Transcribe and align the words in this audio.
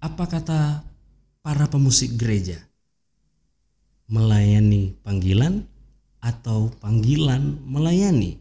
Apa 0.00 0.24
kata 0.24 0.80
para 1.44 1.68
pemusik 1.68 2.16
gereja? 2.16 2.56
Melayani 4.08 4.96
panggilan 5.04 5.60
atau 6.24 6.72
panggilan 6.80 7.60
melayani? 7.68 8.40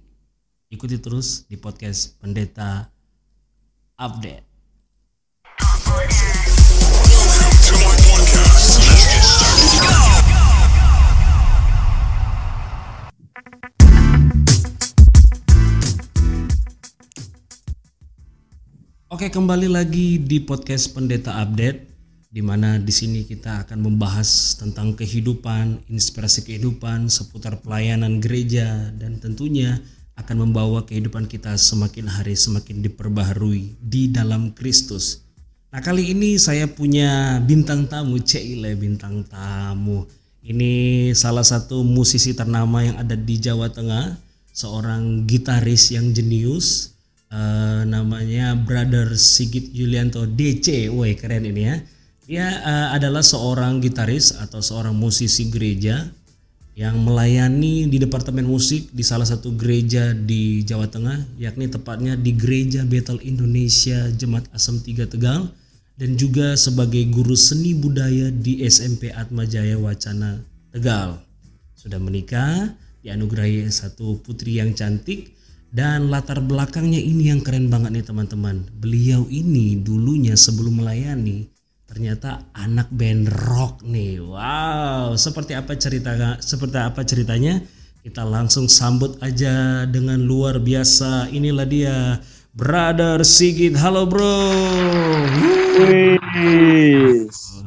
Ikuti 0.71 0.95
terus 1.03 1.43
di 1.51 1.59
podcast 1.59 2.15
Pendeta 2.23 2.87
Update. 3.99 4.47
Oke, 19.19 19.35
kembali 19.35 19.67
lagi 19.67 20.15
di 20.15 20.39
podcast 20.39 20.95
Pendeta 20.95 21.43
Update 21.43 21.91
di 22.31 22.39
mana 22.39 22.79
di 22.79 22.87
sini 22.87 23.27
kita 23.27 23.67
akan 23.67 23.83
membahas 23.83 24.55
tentang 24.55 24.95
kehidupan, 24.95 25.91
inspirasi 25.91 26.47
kehidupan 26.47 27.11
seputar 27.11 27.59
pelayanan 27.59 28.23
gereja 28.23 28.95
dan 28.95 29.19
tentunya 29.19 29.75
akan 30.15 30.47
membawa 30.47 30.87
kehidupan 30.87 31.27
kita 31.27 31.51
semakin 31.59 32.07
hari 32.07 32.31
semakin 32.31 32.79
diperbaharui 32.79 33.75
di 33.83 34.07
dalam 34.07 34.55
Kristus. 34.55 35.27
Nah, 35.75 35.83
kali 35.83 36.15
ini 36.15 36.39
saya 36.39 36.71
punya 36.71 37.43
bintang 37.43 37.91
tamu, 37.91 38.23
Cile 38.23 38.71
bintang 38.79 39.27
tamu. 39.27 40.07
Ini 40.39 41.11
salah 41.11 41.43
satu 41.43 41.83
musisi 41.83 42.31
ternama 42.31 42.87
yang 42.87 42.95
ada 42.95 43.19
di 43.19 43.35
Jawa 43.35 43.67
Tengah, 43.67 44.15
seorang 44.55 45.27
gitaris 45.27 45.91
yang 45.91 46.15
jenius, 46.15 46.88
uh, 47.33 47.81
namanya 47.85 48.57
Brother 48.57 49.13
Sigit 49.15 49.73
Yulianto 49.73 50.25
DC. 50.25 50.89
Woi 50.93 51.15
keren 51.17 51.45
ini 51.45 51.63
ya. 51.65 51.75
Dia 52.29 52.45
uh, 52.61 52.87
adalah 52.93 53.25
seorang 53.25 53.81
gitaris 53.81 54.37
atau 54.37 54.61
seorang 54.61 54.93
musisi 54.93 55.49
gereja 55.49 56.05
yang 56.77 56.95
melayani 57.01 57.91
di 57.91 57.97
departemen 57.99 58.47
musik 58.47 58.87
di 58.95 59.03
salah 59.03 59.27
satu 59.27 59.51
gereja 59.57 60.15
di 60.15 60.63
Jawa 60.63 60.87
Tengah, 60.87 61.35
yakni 61.35 61.67
tepatnya 61.67 62.15
di 62.15 62.31
Gereja 62.31 62.87
Betel 62.87 63.19
Indonesia 63.27 64.07
Jemaat 64.15 64.47
Asam 64.55 64.79
3 64.79 65.11
Tegal 65.11 65.51
dan 65.99 66.15
juga 66.15 66.55
sebagai 66.55 67.03
guru 67.11 67.35
seni 67.35 67.75
budaya 67.75 68.31
di 68.31 68.63
SMP 68.63 69.11
Atmajaya 69.11 69.75
Wacana 69.75 70.39
Tegal. 70.71 71.19
Sudah 71.75 71.99
menikah, 71.99 72.71
dianugerahi 73.03 73.67
satu 73.67 74.23
putri 74.23 74.63
yang 74.63 74.71
cantik 74.71 75.35
dan 75.69 76.09
latar 76.09 76.41
belakangnya 76.41 76.97
ini 76.97 77.29
yang 77.29 77.45
keren 77.45 77.69
banget 77.69 77.93
nih 77.93 78.05
teman-teman. 78.05 78.65
Beliau 78.81 79.29
ini 79.29 79.77
dulunya 79.77 80.33
sebelum 80.33 80.81
melayani 80.81 81.45
ternyata 81.89 82.45
anak 82.53 82.89
band 82.93 83.29
rock 83.49 83.81
nih. 83.85 84.21
Wow, 84.21 85.17
seperti 85.17 85.57
apa 85.57 85.73
cerita 85.77 86.37
seperti 86.41 86.77
apa 86.77 87.01
ceritanya? 87.01 87.61
Kita 87.99 88.23
langsung 88.25 88.65
sambut 88.71 89.17
aja 89.21 89.85
dengan 89.85 90.17
luar 90.23 90.57
biasa. 90.57 91.29
Inilah 91.29 91.67
dia 91.67 92.17
Brother 92.55 93.21
Sigit. 93.21 93.77
Halo, 93.77 94.07
Bro. 94.09 94.39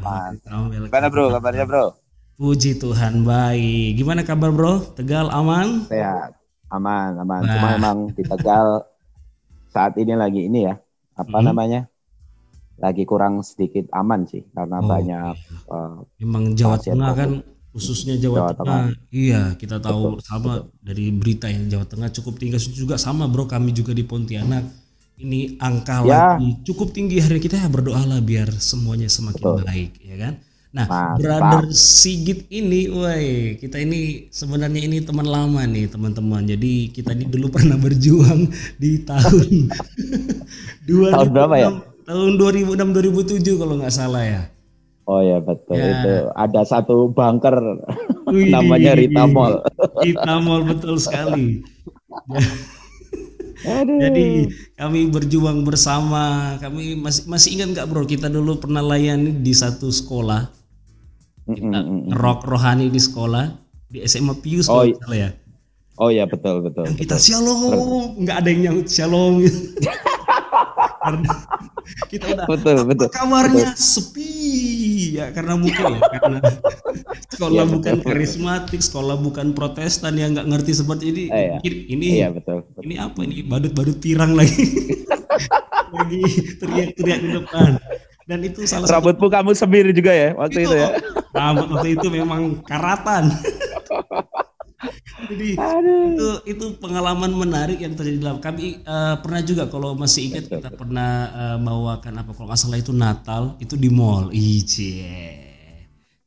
Mantap. 0.03 0.73
Gimana, 0.73 1.07
Bro? 1.13 1.25
Kabarnya, 1.37 1.65
Bro? 1.69 1.85
Puji 2.41 2.81
Tuhan, 2.81 3.23
baik. 3.23 4.01
Gimana 4.01 4.27
kabar, 4.27 4.51
Bro? 4.51 4.97
Tegal 4.99 5.31
aman? 5.31 5.87
Sehat. 5.87 6.42
Aman, 6.73 7.21
aman. 7.21 7.41
Bah. 7.45 7.53
Cuma 7.53 7.69
emang 7.77 7.99
di 8.17 8.25
Tegal 8.25 8.89
saat 9.69 9.93
ini 10.01 10.17
lagi 10.17 10.49
ini 10.49 10.65
ya. 10.65 10.81
Apa 11.13 11.39
hmm. 11.39 11.47
namanya? 11.53 11.93
lagi 12.83 13.07
kurang 13.07 13.47
sedikit 13.47 13.87
aman 13.95 14.27
sih 14.27 14.43
karena 14.51 14.83
oh, 14.83 14.89
banyak 14.91 15.35
iya. 15.39 15.71
uh, 15.71 16.03
memang 16.19 16.59
Jawa 16.59 16.83
Tengah 16.83 17.13
kan 17.15 17.31
khususnya 17.71 18.19
Jawa, 18.19 18.51
Jawa 18.51 18.53
Tengah. 18.59 18.81
Tengah 18.91 19.15
iya 19.15 19.43
kita 19.55 19.77
tahu 19.79 20.19
betul, 20.19 20.27
sama 20.27 20.53
betul. 20.67 20.83
dari 20.83 21.07
berita 21.15 21.47
yang 21.47 21.71
Jawa 21.71 21.87
Tengah 21.87 22.09
cukup 22.11 22.43
tinggi 22.43 22.59
juga 22.75 22.99
sama 22.99 23.31
bro 23.31 23.47
kami 23.47 23.71
juga 23.71 23.95
di 23.95 24.03
Pontianak 24.03 24.67
ini 25.23 25.61
angka 25.63 26.03
ya. 26.03 26.35
lagi 26.35 26.59
cukup 26.67 26.91
tinggi 26.91 27.23
hari 27.23 27.39
kita 27.39 27.61
ya 27.61 27.71
berdoalah 27.71 28.19
biar 28.19 28.51
semuanya 28.59 29.07
semakin 29.07 29.45
betul. 29.47 29.63
baik 29.63 29.93
ya 30.03 30.17
kan 30.19 30.35
Nah, 30.73 30.89
Mantap. 30.89 31.21
brother 31.21 31.65
Sigit 31.77 32.49
ini, 32.49 32.89
woi, 32.89 33.61
kita 33.61 33.77
ini 33.77 34.33
sebenarnya 34.33 34.89
ini 34.89 35.05
teman 35.05 35.29
lama 35.29 35.61
nih, 35.69 35.85
teman-teman. 35.93 36.49
Jadi 36.49 36.89
kita 36.89 37.13
ini 37.13 37.29
dulu 37.29 37.53
pernah 37.53 37.77
berjuang 37.77 38.49
di 38.81 39.05
tahun 39.05 39.69
dua 40.89 41.13
tahun 41.13 41.29
berapa 41.29 41.55
ya? 41.61 41.69
tahun 42.09 42.41
2006 42.41 42.73
2007 43.45 43.61
kalau 43.61 43.75
nggak 43.85 43.93
salah 43.93 44.25
ya. 44.25 44.43
Oh 45.05 45.21
ya 45.21 45.45
betul 45.45 45.77
ya. 45.77 45.93
itu 45.93 46.15
ada 46.39 46.63
satu 46.63 47.11
bunker 47.11 47.59
Wih, 48.31 48.49
namanya 48.55 48.97
Rita 48.97 49.29
Mall. 49.29 49.61
Rita 50.01 50.41
Mall 50.41 50.65
betul 50.65 50.97
sekali. 50.97 51.61
Aduh. 53.63 53.99
Jadi 53.99 54.51
kami 54.75 55.07
berjuang 55.11 55.63
bersama. 55.63 56.57
Kami 56.59 56.99
masih 56.99 57.29
masih 57.31 57.49
ingat 57.61 57.69
nggak 57.77 57.87
bro? 57.93 58.03
Kita 58.07 58.27
dulu 58.27 58.59
pernah 58.59 58.83
layani 58.83 59.43
di 59.43 59.53
satu 59.55 59.91
sekolah. 59.91 60.62
Kita 61.43 61.79
rock 62.15 62.47
rohani 62.47 62.87
di 62.93 63.01
sekolah 63.03 63.51
di 63.91 63.99
SMA 64.07 64.39
Pius 64.41 64.71
oh, 64.71 64.87
kalau 64.87 65.17
ya. 65.17 65.31
Oh 66.01 66.09
ya 66.09 66.25
betul 66.25 66.65
betul. 66.65 66.89
Yang 66.89 66.99
kita 67.05 67.17
shalom, 67.21 68.17
nggak 68.23 68.37
ada 68.43 68.49
yang 68.49 68.61
nyaut 68.65 68.89
shalom. 68.89 69.45
karena 71.03 71.33
kita 72.13 72.25
udah 72.35 72.47
betul 72.47 72.77
betul 72.87 73.09
kamarnya 73.11 73.75
betul. 73.75 73.83
sepi 73.83 74.33
ya 75.19 75.27
karena 75.35 75.55
mungkin 75.59 75.99
ya 75.99 76.01
karena 76.23 76.39
sekolah 77.27 77.65
ya, 77.67 77.73
bukan 77.75 77.95
betul, 77.99 78.07
karismatik 78.07 78.81
sekolah 78.81 79.17
bukan 79.19 79.47
protestan 79.53 80.15
yang 80.17 80.33
nggak 80.39 80.49
ngerti 80.49 80.73
seperti 80.79 81.05
ini 81.11 81.25
eh, 81.29 81.59
ya. 81.59 81.59
ini 81.67 82.07
iya, 82.23 82.29
betul, 82.31 82.63
betul. 82.63 82.83
ini 82.87 82.95
apa 83.03 83.19
ini 83.27 83.43
badut-badut 83.43 83.99
pirang 83.99 84.39
lagi 84.39 84.63
lagi 85.97 86.23
teriak-teriak 86.63 87.19
di 87.21 87.29
depan 87.35 87.71
dan 88.29 88.39
itu 88.43 88.65
salah 88.65 88.87
rambutmu 88.89 89.27
satu... 89.27 89.35
kamu 89.35 89.51
sendiri 89.55 89.91
juga 89.91 90.13
ya 90.15 90.31
waktu 90.39 90.65
itu, 90.65 90.71
itu 90.71 90.75
ya 90.79 90.89
rambut 91.35 91.69
waktu 91.75 91.89
itu 91.99 92.07
memang 92.11 92.63
karatan 92.63 93.33
Jadi 95.23 95.55
Aduh. 95.55 96.13
itu 96.13 96.29
itu 96.51 96.67
pengalaman 96.83 97.31
menarik 97.31 97.79
yang 97.79 97.95
terjadi 97.95 98.19
dalam 98.19 98.43
kami 98.43 98.83
uh, 98.83 99.15
pernah 99.23 99.41
juga 99.47 99.71
kalau 99.71 99.95
masih 99.95 100.35
ingat 100.35 100.51
kita 100.51 100.71
pernah 100.75 101.31
uh, 101.31 101.59
bawakan 101.63 102.27
apa 102.27 102.31
kalau 102.35 102.51
nggak 102.51 102.59
salah 102.59 102.79
itu 102.83 102.91
Natal 102.91 103.55
itu 103.63 103.79
di 103.79 103.87
mall. 103.87 104.35
Icie. 104.35 105.39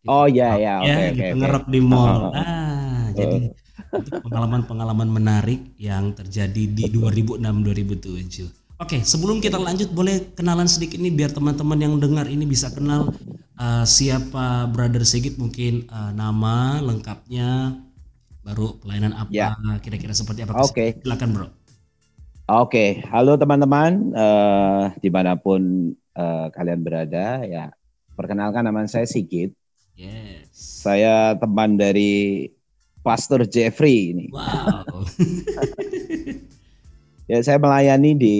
Oh 0.08 0.30
ya 0.30 0.56
ya 0.56 0.80
oke 0.80 0.88
okay, 0.88 1.12
ya, 1.12 1.34
okay, 1.36 1.50
okay. 1.52 1.64
di 1.68 1.82
mall. 1.84 2.32
Oh. 2.32 2.34
Ah, 2.34 3.12
jadi 3.12 3.52
pengalaman-pengalaman 4.24 5.10
menarik 5.12 5.76
yang 5.76 6.16
terjadi 6.16 6.64
di 6.72 6.88
2006 6.88 7.44
2007. 7.44 8.65
Oke, 8.76 9.00
sebelum 9.08 9.40
kita 9.40 9.56
lanjut 9.56 9.88
boleh 9.96 10.36
kenalan 10.36 10.68
sedikit 10.68 11.00
ini 11.00 11.08
biar 11.08 11.32
teman-teman 11.32 11.80
yang 11.80 11.96
dengar 11.96 12.28
ini 12.28 12.44
bisa 12.44 12.68
kenal 12.76 13.16
uh, 13.60 13.86
siapa 13.88 14.68
Brother 14.68 15.04
Sigit 15.08 15.40
mungkin 15.40 15.88
uh, 15.88 16.12
nama 16.12 16.80
lengkapnya 16.84 17.80
baru 18.46 18.78
pelayanan 18.78 19.18
apa 19.18 19.32
ya. 19.34 19.58
kira-kira 19.82 20.14
seperti 20.14 20.46
apa 20.46 20.54
oke 20.62 20.70
okay. 20.70 20.90
silakan 21.02 21.30
bro 21.34 21.48
oke 21.50 21.52
okay. 22.46 22.90
halo 23.10 23.34
teman-teman 23.42 24.14
uh, 24.14 24.94
di 25.02 25.10
mana 25.10 25.34
pun 25.34 25.92
uh, 26.14 26.48
kalian 26.54 26.86
berada 26.86 27.42
ya 27.42 27.74
perkenalkan 28.14 28.70
nama 28.70 28.86
saya 28.86 29.10
Sigit 29.10 29.50
yes 29.98 30.46
saya 30.54 31.34
teman 31.42 31.74
dari 31.74 32.46
Pastor 33.02 33.50
Jeffrey 33.50 34.14
ini 34.14 34.30
wow 34.30 34.86
ya 37.26 37.42
saya 37.42 37.58
melayani 37.58 38.12
di 38.18 38.38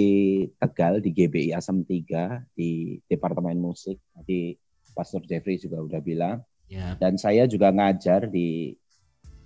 Tegal 0.58 1.02
di 1.02 1.10
GBI 1.10 1.54
Asam 1.54 1.82
3 1.82 2.54
di 2.54 2.98
Departemen 3.06 3.58
Musik 3.58 3.98
di 4.26 4.54
Pastor 4.94 5.22
Jeffrey 5.26 5.58
juga 5.58 5.82
udah 5.82 6.00
bilang 6.00 6.40
yeah. 6.70 6.94
dan 6.96 7.18
saya 7.18 7.44
juga 7.50 7.74
ngajar 7.74 8.30
di 8.30 8.72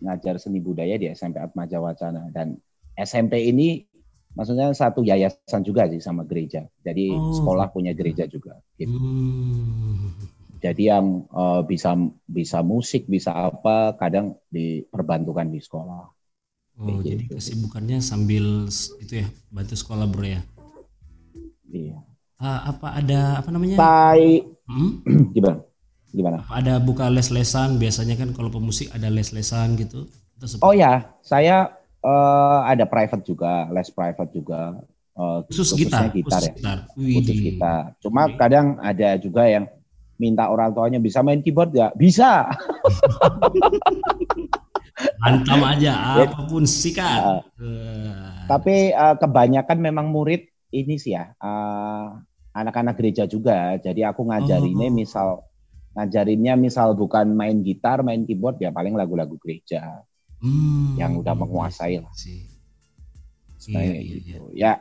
ngajar 0.00 0.40
seni 0.40 0.60
budaya 0.64 0.96
di 0.96 1.08
SMP 1.12 1.40
Atmaja 1.40 1.80
Wacana 1.80 2.32
dan 2.32 2.56
SMP 2.96 3.48
ini 3.48 3.84
maksudnya 4.34 4.70
satu 4.72 5.02
yayasan 5.02 5.62
juga 5.66 5.90
sih 5.90 6.02
sama 6.02 6.22
gereja. 6.26 6.66
Jadi 6.84 7.10
oh. 7.12 7.34
sekolah 7.34 7.70
punya 7.72 7.92
gereja 7.96 8.26
juga. 8.30 8.58
Gitu. 8.78 8.92
Hmm. 8.92 10.14
Jadi 10.60 10.92
yang 10.92 11.24
uh, 11.32 11.64
bisa 11.64 11.96
bisa 12.28 12.60
musik, 12.60 13.08
bisa 13.08 13.32
apa, 13.32 13.96
kadang 13.96 14.36
diperbantukan 14.52 15.48
di 15.48 15.60
sekolah. 15.60 16.19
Oh, 16.80 17.04
jadi 17.04 17.28
gitu. 17.28 17.36
kesibukannya 17.36 18.00
sambil 18.00 18.64
itu 19.04 19.20
ya 19.20 19.28
bantu 19.52 19.76
sekolah 19.76 20.08
bro 20.08 20.24
ya? 20.24 20.40
Iya. 21.68 22.00
Uh, 22.40 22.60
apa 22.72 22.96
ada 22.96 23.44
apa 23.44 23.48
namanya? 23.52 23.76
Tai. 23.76 24.48
Hmm? 24.64 25.04
Gimana? 25.36 25.60
Gimana? 26.10 26.38
Ada 26.48 26.80
buka 26.80 27.12
les-lesan 27.12 27.76
biasanya 27.76 28.16
kan 28.16 28.32
kalau 28.32 28.48
pemusik 28.48 28.88
ada 28.96 29.12
les-lesan 29.12 29.76
gitu. 29.76 30.08
Oh 30.64 30.72
ya, 30.72 31.04
saya 31.20 31.68
uh, 32.00 32.64
ada 32.64 32.88
private 32.88 33.28
juga, 33.28 33.68
les 33.68 33.92
private 33.92 34.32
juga. 34.32 34.80
uh, 35.20 35.44
khusus 35.52 35.76
gitar, 35.76 36.08
gitar 36.16 36.40
ya. 36.40 36.52
Gitar. 36.56 36.78
Khusus 36.96 37.38
gitar. 37.44 37.92
Cuma 38.00 38.24
Wih. 38.24 38.40
kadang 38.40 38.80
ada 38.80 39.20
juga 39.20 39.44
yang 39.44 39.68
minta 40.20 40.52
orang 40.52 40.76
tuanya 40.76 41.00
bisa 41.00 41.24
main 41.24 41.40
keyboard 41.40 41.72
ya 41.72 41.88
bisa 41.96 42.44
Hantam 45.20 45.60
aja 45.64 45.92
apa 46.26 46.40
pun 46.48 46.64
sikat. 46.64 47.44
Uh, 47.60 48.44
tapi 48.50 48.90
uh, 48.92 49.16
kebanyakan 49.16 49.78
memang 49.78 50.08
murid 50.08 50.48
ini 50.70 50.96
sih 50.96 51.14
ya 51.14 51.34
uh, 51.38 52.18
anak-anak 52.54 52.98
gereja 52.98 53.24
juga. 53.26 53.78
Jadi 53.78 54.02
aku 54.02 54.26
ngajarinnya 54.26 54.88
oh. 54.90 54.94
misal 54.94 55.28
ngajarinnya 55.94 56.54
misal 56.54 56.94
bukan 56.94 57.34
main 57.34 57.62
gitar, 57.66 58.02
main 58.06 58.22
keyboard 58.22 58.62
ya 58.62 58.70
paling 58.70 58.94
lagu-lagu 58.94 59.34
gereja 59.42 60.06
hmm. 60.40 60.96
yang 60.98 61.18
udah 61.18 61.34
menguasai 61.34 61.98
lah. 62.00 62.12
Iya, 63.68 63.80
iya, 63.84 64.00
gitu. 64.00 64.44
Iya. 64.56 64.72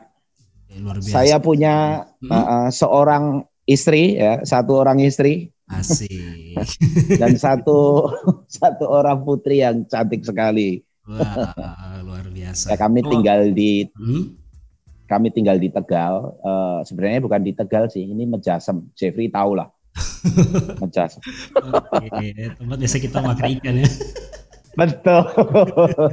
Ya, 0.70 0.76
luar 0.80 0.96
biasa. 1.02 1.12
Saya 1.12 1.36
punya 1.42 1.74
hmm. 2.22 2.30
uh, 2.30 2.68
seorang 2.70 3.24
istri 3.66 4.18
ya, 4.18 4.42
satu 4.46 4.80
orang 4.80 5.02
istri 5.02 5.50
Asik. 5.70 6.58
Dan 7.20 7.38
satu 7.38 8.10
satu 8.50 8.84
orang 8.90 9.22
putri 9.22 9.62
yang 9.62 9.86
cantik 9.86 10.26
sekali. 10.26 10.82
Wah, 11.06 12.02
luar 12.02 12.26
biasa. 12.30 12.74
Ya, 12.74 12.76
kami 12.78 13.06
tinggal 13.06 13.54
di 13.54 13.86
hmm? 13.94 14.34
kami 15.06 15.30
tinggal 15.30 15.58
di 15.58 15.70
Tegal. 15.70 16.34
Uh, 16.42 16.82
sebenarnya 16.86 17.22
bukan 17.22 17.40
di 17.42 17.52
Tegal 17.54 17.86
sih, 17.90 18.02
ini 18.02 18.26
Mejasem. 18.26 18.90
Jeffrey 18.98 19.30
tahu 19.30 19.58
lah. 19.58 19.70
Mejasem. 20.82 21.22
Oke, 21.54 22.34
tempat 22.58 22.76
biasa 22.78 22.96
kita 22.98 23.18
makan 23.22 23.48
ikan 23.58 23.74
ya. 23.82 23.88
Betul. 24.74 25.22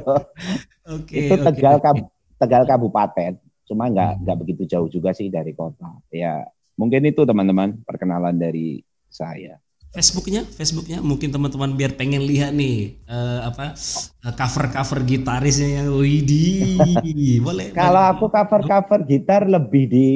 Oke. 0.98 1.18
Itu 1.30 1.34
Tegal 1.38 1.78
okay, 1.78 2.02
Tegal 2.38 2.62
Kabupaten. 2.66 3.32
Cuma 3.68 3.86
nggak 3.92 4.24
nggak 4.24 4.36
hmm. 4.38 4.42
begitu 4.42 4.62
jauh 4.64 4.88
juga 4.88 5.12
sih 5.12 5.28
dari 5.28 5.52
kota. 5.52 6.00
Ya 6.08 6.48
mungkin 6.78 7.02
itu 7.10 7.26
teman-teman 7.26 7.82
perkenalan 7.82 8.38
dari 8.38 8.80
saya. 9.08 9.60
Facebooknya, 9.88 10.44
Facebooknya 10.44 11.00
mungkin 11.00 11.32
teman-teman 11.32 11.72
biar 11.72 11.96
pengen 11.96 12.20
lihat 12.28 12.52
nih 12.52 13.00
uh, 13.08 13.48
apa 13.48 13.72
uh, 14.20 14.34
cover-cover 14.36 15.00
gitarisnya 15.08 15.80
yang 15.80 15.88
Widi, 15.96 17.40
boleh. 17.48 17.72
Kalau 17.72 18.04
aku 18.04 18.28
cover-cover 18.28 19.08
gitar 19.08 19.48
lebih 19.48 19.84
di 19.88 20.08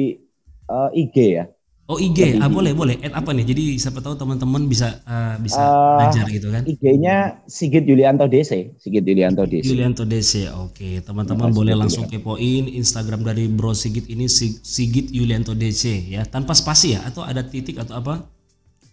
uh, 0.69 0.93
IG 0.93 1.17
ya. 1.41 1.45
Oh 1.83 1.99
IG, 1.99 2.39
ah, 2.39 2.47
boleh 2.47 2.71
boleh. 2.71 2.95
Add 3.03 3.11
apa 3.11 3.35
nih? 3.35 3.43
Jadi 3.43 3.75
siapa 3.75 3.99
tahu 3.99 4.15
teman-teman 4.15 4.71
bisa 4.71 5.03
uh, 5.03 5.35
bisa 5.35 5.59
uh, 5.59 5.99
belajar 5.99 6.25
gitu 6.31 6.47
kan? 6.47 6.63
IG-nya 6.63 7.43
Sigit 7.43 7.83
Yulianto 7.83 8.23
DC, 8.23 8.79
Sigit 8.79 9.03
Yulianto 9.03 9.43
DC. 9.43 9.67
Yulianto 9.67 10.07
DC, 10.07 10.47
oke. 10.63 11.03
Teman-teman 11.03 11.51
boleh 11.51 11.75
langsung 11.75 12.07
kepoin 12.07 12.71
Instagram 12.71 13.27
dari 13.27 13.51
Bro 13.51 13.75
Sigit 13.75 14.07
ini 14.07 14.31
Sigit 14.31 15.11
Yulianto 15.11 15.51
DC 15.51 16.07
ya, 16.07 16.23
tanpa 16.23 16.55
spasi 16.55 16.95
ya 16.95 17.03
atau 17.03 17.27
ada 17.27 17.43
titik 17.43 17.75
atau 17.75 17.99
apa? 17.99 18.31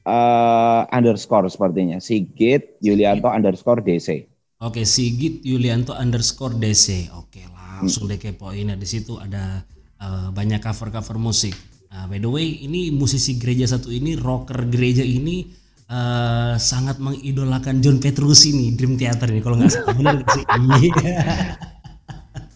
Uh, 0.00 0.88
underscore 0.96 1.44
sepertinya 1.52 2.00
Sigit 2.00 2.80
Yulianto 2.80 3.28
underscore 3.28 3.84
DC. 3.84 4.24
Oke, 4.64 4.88
Sigit 4.88 5.44
Yulianto 5.44 5.92
underscore 5.92 6.56
DC. 6.56 7.12
Oke, 7.16 7.44
langsung 7.52 8.08
hmm. 8.08 8.12
deh 8.16 8.18
kepoin 8.18 8.72
ya 8.72 8.76
di 8.80 8.88
situ 8.88 9.20
ada 9.20 9.60
uh, 10.00 10.32
banyak 10.32 10.60
cover-cover 10.64 11.20
musik 11.20 11.52
Nah, 11.90 12.06
by 12.06 12.22
the 12.22 12.30
way, 12.30 12.62
ini 12.62 12.94
musisi 12.94 13.34
gereja 13.34 13.66
satu 13.66 13.90
ini, 13.90 14.14
rocker 14.14 14.62
gereja 14.70 15.02
ini 15.02 15.50
uh, 15.90 16.54
sangat 16.54 17.02
mengidolakan 17.02 17.82
John 17.82 17.98
Petrucci 17.98 18.54
nih, 18.54 18.78
Dream 18.78 18.94
Theater 18.94 19.26
ini 19.26 19.42
kalau 19.42 19.58
nggak 19.58 19.74
salah 19.74 19.94
benar 19.98 20.22
sih? 20.30 20.44
Iya. 20.86 21.18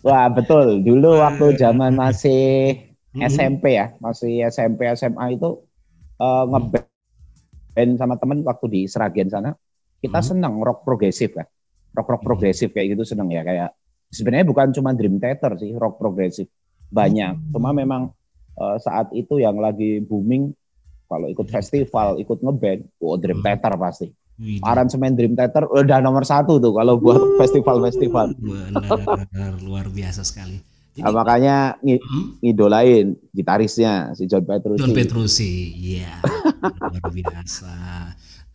Wah 0.07 0.29
betul, 0.31 0.87
dulu 0.87 1.19
waktu 1.19 1.59
zaman 1.59 1.99
masih 1.99 2.77
SMP 3.19 3.75
ya, 3.75 3.91
masih 3.99 4.47
SMP 4.47 4.87
SMA 4.95 5.35
itu 5.35 5.67
uh, 6.23 6.45
ngeband 6.47 6.94
sama 7.99 8.15
temen 8.17 8.47
waktu 8.47 8.67
di 8.71 8.81
Seragen 8.87 9.29
sana, 9.29 9.51
kita 9.99 10.21
hmm. 10.23 10.29
senang 10.31 10.55
rock 10.63 10.87
progresif 10.87 11.35
kan, 11.35 11.47
rock 11.95 12.09
rock 12.09 12.23
progresif 12.23 12.71
kayak 12.71 12.95
gitu 12.95 13.03
seneng 13.03 13.31
ya 13.35 13.43
kayak 13.43 13.75
sebenarnya 14.15 14.47
bukan 14.47 14.71
cuma 14.71 14.95
Dream 14.95 15.19
Theater 15.19 15.59
sih, 15.59 15.75
rock 15.75 15.99
progresif 15.99 16.47
banyak, 16.95 17.35
hmm. 17.35 17.51
cuma 17.51 17.75
memang 17.75 18.15
uh, 18.59 18.77
saat 18.79 19.11
itu 19.11 19.43
yang 19.43 19.59
lagi 19.59 19.99
booming 20.03 20.55
kalau 21.11 21.27
ikut 21.29 21.47
festival, 21.51 22.17
ikut 22.23 22.41
ngeband, 22.41 22.87
oh 23.03 23.19
Dream 23.19 23.43
hmm. 23.43 23.47
Theater 23.47 23.75
pasti. 23.79 24.09
Aransemen 24.67 25.15
Dream 25.15 25.39
Theater 25.39 25.71
udah 25.71 26.03
nomor 26.03 26.27
satu 26.27 26.59
tuh 26.59 26.75
kalau 26.75 26.99
buat 26.99 27.39
festival-festival. 27.39 28.35
Benar, 28.35 29.53
luar 29.63 29.87
biasa 29.87 30.27
sekali. 30.27 30.59
Jadi, 30.95 31.03
nah, 31.07 31.13
makanya 31.15 31.57
ng 31.79 32.03
hmm? 32.03 32.25
ngidolain 32.43 33.15
gitarisnya 33.31 34.11
si 34.19 34.27
John 34.27 34.43
Petrucci. 34.43 34.83
John 34.83 34.95
Petrucci, 34.95 35.53
iya, 35.79 36.19
luar 36.73 37.11
biasa. 37.13 37.75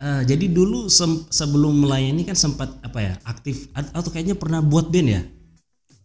Uh, 0.00 0.22
jadi 0.24 0.48
dulu 0.48 0.88
sebelum 1.28 1.84
melayani 1.84 2.24
kan 2.24 2.32
sempat 2.32 2.72
apa 2.80 2.98
ya 3.04 3.14
aktif 3.28 3.68
atau 3.76 4.08
kayaknya 4.08 4.34
pernah 4.34 4.64
buat 4.64 4.88
band 4.88 5.08
ya? 5.12 5.22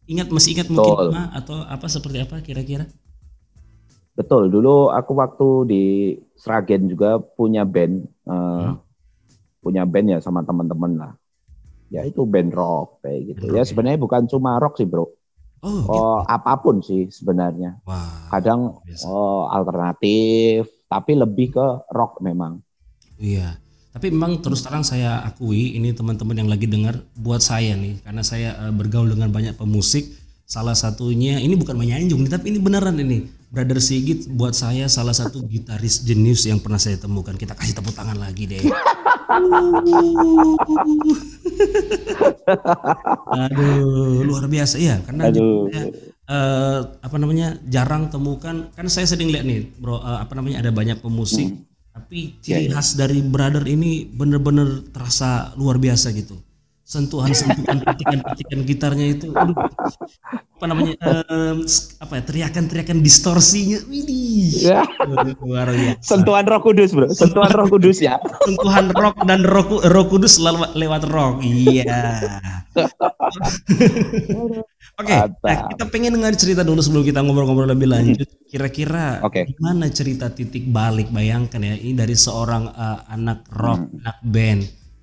Ingat 0.05 0.29
masih 0.29 0.53
ingat 0.59 0.67
mungkin 0.69 1.15
atau 1.33 1.65
apa 1.65 1.87
seperti 1.89 2.21
apa 2.21 2.43
kira-kira? 2.43 2.85
Betul, 4.15 4.47
dulu 4.47 4.93
aku 4.95 5.11
waktu 5.17 5.47
di 5.67 5.83
Sragen 6.39 6.87
juga 6.87 7.19
punya 7.19 7.67
band, 7.67 8.07
uh, 8.29 8.71
hmm. 8.71 8.75
punya 9.59 9.83
band 9.83 10.07
ya 10.15 10.19
sama 10.23 10.39
teman-teman 10.45 10.95
lah. 10.95 11.13
Ya 11.91 12.07
itu 12.07 12.23
band 12.23 12.55
rock 12.55 13.03
kayak 13.03 13.35
gitu. 13.35 13.51
Band 13.51 13.59
ya, 13.59 13.63
ya 13.63 13.67
sebenarnya 13.67 13.99
bukan 13.99 14.23
cuma 14.31 14.55
rock 14.55 14.79
sih 14.79 14.87
bro. 14.87 15.03
Oh, 15.65 15.81
oh 15.89 16.21
gitu. 16.21 16.31
apa 16.31 16.53
pun 16.61 16.79
sih 16.79 17.11
sebenarnya. 17.11 17.81
Wow, 17.83 18.31
Kadang 18.31 18.59
oh, 19.03 19.49
alternatif, 19.49 20.69
tapi 20.89 21.17
lebih 21.17 21.55
ke 21.55 21.67
rock 21.91 22.21
memang. 22.21 22.61
Iya. 23.19 23.57
Tapi 23.95 24.11
memang 24.11 24.43
terus 24.43 24.59
terang 24.59 24.83
saya 24.83 25.23
akui 25.23 25.79
ini 25.79 25.95
teman-teman 25.95 26.35
yang 26.35 26.51
lagi 26.51 26.67
dengar 26.67 26.99
buat 27.15 27.39
saya 27.39 27.79
nih 27.79 28.03
karena 28.03 28.23
saya 28.27 28.49
uh, 28.59 28.73
bergaul 28.75 29.07
dengan 29.07 29.31
banyak 29.31 29.55
pemusik 29.55 30.11
salah 30.43 30.75
satunya 30.75 31.39
ini 31.39 31.55
bukan 31.55 31.79
menyanjung 31.79 32.27
nih 32.27 32.31
tapi 32.35 32.51
ini 32.51 32.59
beneran 32.59 32.99
ini 32.99 33.23
Brother 33.55 33.79
Sigit 33.79 34.27
buat 34.35 34.51
saya 34.51 34.91
salah 34.91 35.15
satu 35.15 35.47
gitaris 35.47 36.03
jenius 36.03 36.43
yang 36.43 36.59
pernah 36.59 36.75
saya 36.75 36.99
temukan. 36.99 37.31
Kita 37.39 37.55
kasih 37.55 37.79
tepuk 37.79 37.95
tangan 37.95 38.19
lagi 38.19 38.51
deh. 38.51 38.59
Aduh, 43.31 44.27
luar 44.27 44.51
biasa 44.51 44.75
ya 44.75 44.99
karena 45.07 45.31
Aduh. 45.31 45.71
Uh, 46.29 46.79
apa 47.01 47.17
namanya 47.17 47.57
jarang 47.69 48.09
temukan. 48.09 48.69
Kan 48.73 48.87
saya 48.89 49.09
sering 49.09 49.31
lihat 49.31 49.45
nih 49.45 49.69
bro 49.77 50.01
uh, 50.01 50.21
apa 50.21 50.33
namanya 50.37 50.65
ada 50.65 50.71
banyak 50.73 50.99
pemusik. 51.01 51.49
Hmm. 51.49 51.63
tapi 51.95 52.35
ciri 52.43 52.67
ya, 52.67 52.75
ya. 52.75 52.75
khas 52.75 52.99
dari 52.99 53.23
brother 53.23 53.63
ini 53.63 54.03
bener-bener 54.03 54.83
terasa 54.91 55.55
luar 55.55 55.79
biasa 55.79 56.11
gitu. 56.11 56.35
Sentuhan-sentuhan 56.83 57.81
petikan-petikan 57.87 58.59
gitarnya 58.67 59.15
itu 59.15 59.31
aduh. 59.31 59.55
Apa 60.59 60.65
namanya 60.67 60.99
um, 61.01 61.63
apa 62.03 62.13
ya 62.19 62.23
teriakan-teriakan 62.27 62.99
distorsinya. 62.99 63.79
Widih. 63.87 64.75
Ya. 64.75 64.83
luar 65.39 65.71
biasa. 65.71 66.03
Sentuhan 66.03 66.43
roh 66.43 66.59
kudus 66.59 66.91
bro. 66.91 67.07
Sentuhan 67.15 67.51
roh 67.55 67.67
kudus 67.71 68.03
ya. 68.03 68.19
Sentuhan 68.43 68.91
rock 68.91 69.15
dan 69.23 69.47
roh, 69.47 69.79
roh 69.87 70.05
kudus 70.11 70.35
lewat, 70.35 70.75
lewat 70.75 71.07
rock. 71.07 71.47
Iya 71.47 71.95
Oke, 74.95 75.11
okay, 75.11 75.27
nah, 75.43 75.67
kita 75.75 75.85
pengen 75.91 76.15
dengar 76.15 76.31
cerita 76.39 76.63
dulu 76.63 76.79
sebelum 76.79 77.03
kita 77.03 77.19
ngobrol-ngobrol 77.19 77.67
lebih 77.67 77.91
lanjut. 77.91 78.31
Kira-kira 78.47 79.19
okay. 79.27 79.43
gimana 79.43 79.91
cerita 79.91 80.31
titik 80.31 80.71
balik? 80.71 81.11
Bayangkan 81.11 81.59
ya, 81.59 81.75
ini 81.75 81.91
dari 81.91 82.15
seorang 82.15 82.71
uh, 82.71 83.03
anak 83.11 83.43
rock, 83.51 83.91
hmm. 83.91 83.99
anak 83.99 84.17
band 84.23 84.61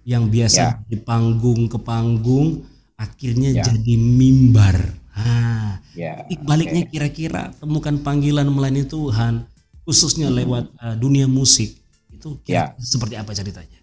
yang 0.09 0.33
biasa 0.33 0.65
ya. 0.65 0.81
di 0.89 0.97
panggung 0.97 1.69
ke 1.69 1.77
panggung 1.77 2.65
akhirnya 2.97 3.53
ya. 3.53 3.69
jadi 3.69 3.95
mimbar. 4.01 4.81
Ah, 5.13 5.77
ya. 5.93 6.25
baliknya 6.41 6.89
okay. 6.89 6.93
kira-kira 6.97 7.53
temukan 7.61 8.01
panggilan 8.01 8.49
melayani 8.49 8.89
Tuhan 8.89 9.45
khususnya 9.85 10.33
hmm. 10.33 10.37
lewat 10.41 10.65
uh, 10.81 10.97
dunia 10.97 11.29
musik 11.29 11.69
itu 12.09 12.41
kira 12.41 12.73
ya. 12.73 12.81
seperti 12.81 13.21
apa 13.21 13.37
ceritanya? 13.37 13.77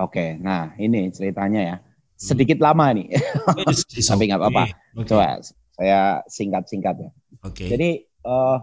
Oke, 0.00 0.16
okay, 0.16 0.28
nah 0.40 0.72
ini 0.80 1.12
ceritanya 1.12 1.60
ya 1.60 1.76
sedikit 2.20 2.60
hmm. 2.60 2.66
lama 2.68 2.86
nih, 2.92 3.08
tapi 4.12 4.22
nggak 4.28 4.40
apa-apa. 4.40 4.64
Okay. 4.92 5.08
Coba 5.08 5.40
saya 5.72 6.20
singkat-singkat 6.28 6.96
ya. 7.00 7.10
Oke. 7.40 7.64
Okay. 7.64 7.68
Jadi 7.72 7.90
uh, 8.28 8.60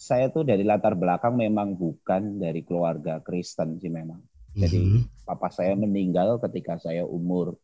saya 0.00 0.32
tuh 0.32 0.48
dari 0.48 0.64
latar 0.64 0.96
belakang 0.96 1.36
memang 1.36 1.76
bukan 1.76 2.40
dari 2.40 2.64
keluarga 2.64 3.20
Kristen 3.20 3.76
sih 3.76 3.92
memang. 3.92 4.24
Jadi 4.56 4.80
mm-hmm. 4.80 5.28
papa 5.28 5.52
saya 5.52 5.76
meninggal 5.76 6.40
ketika 6.40 6.80
saya 6.80 7.04
umur 7.04 7.60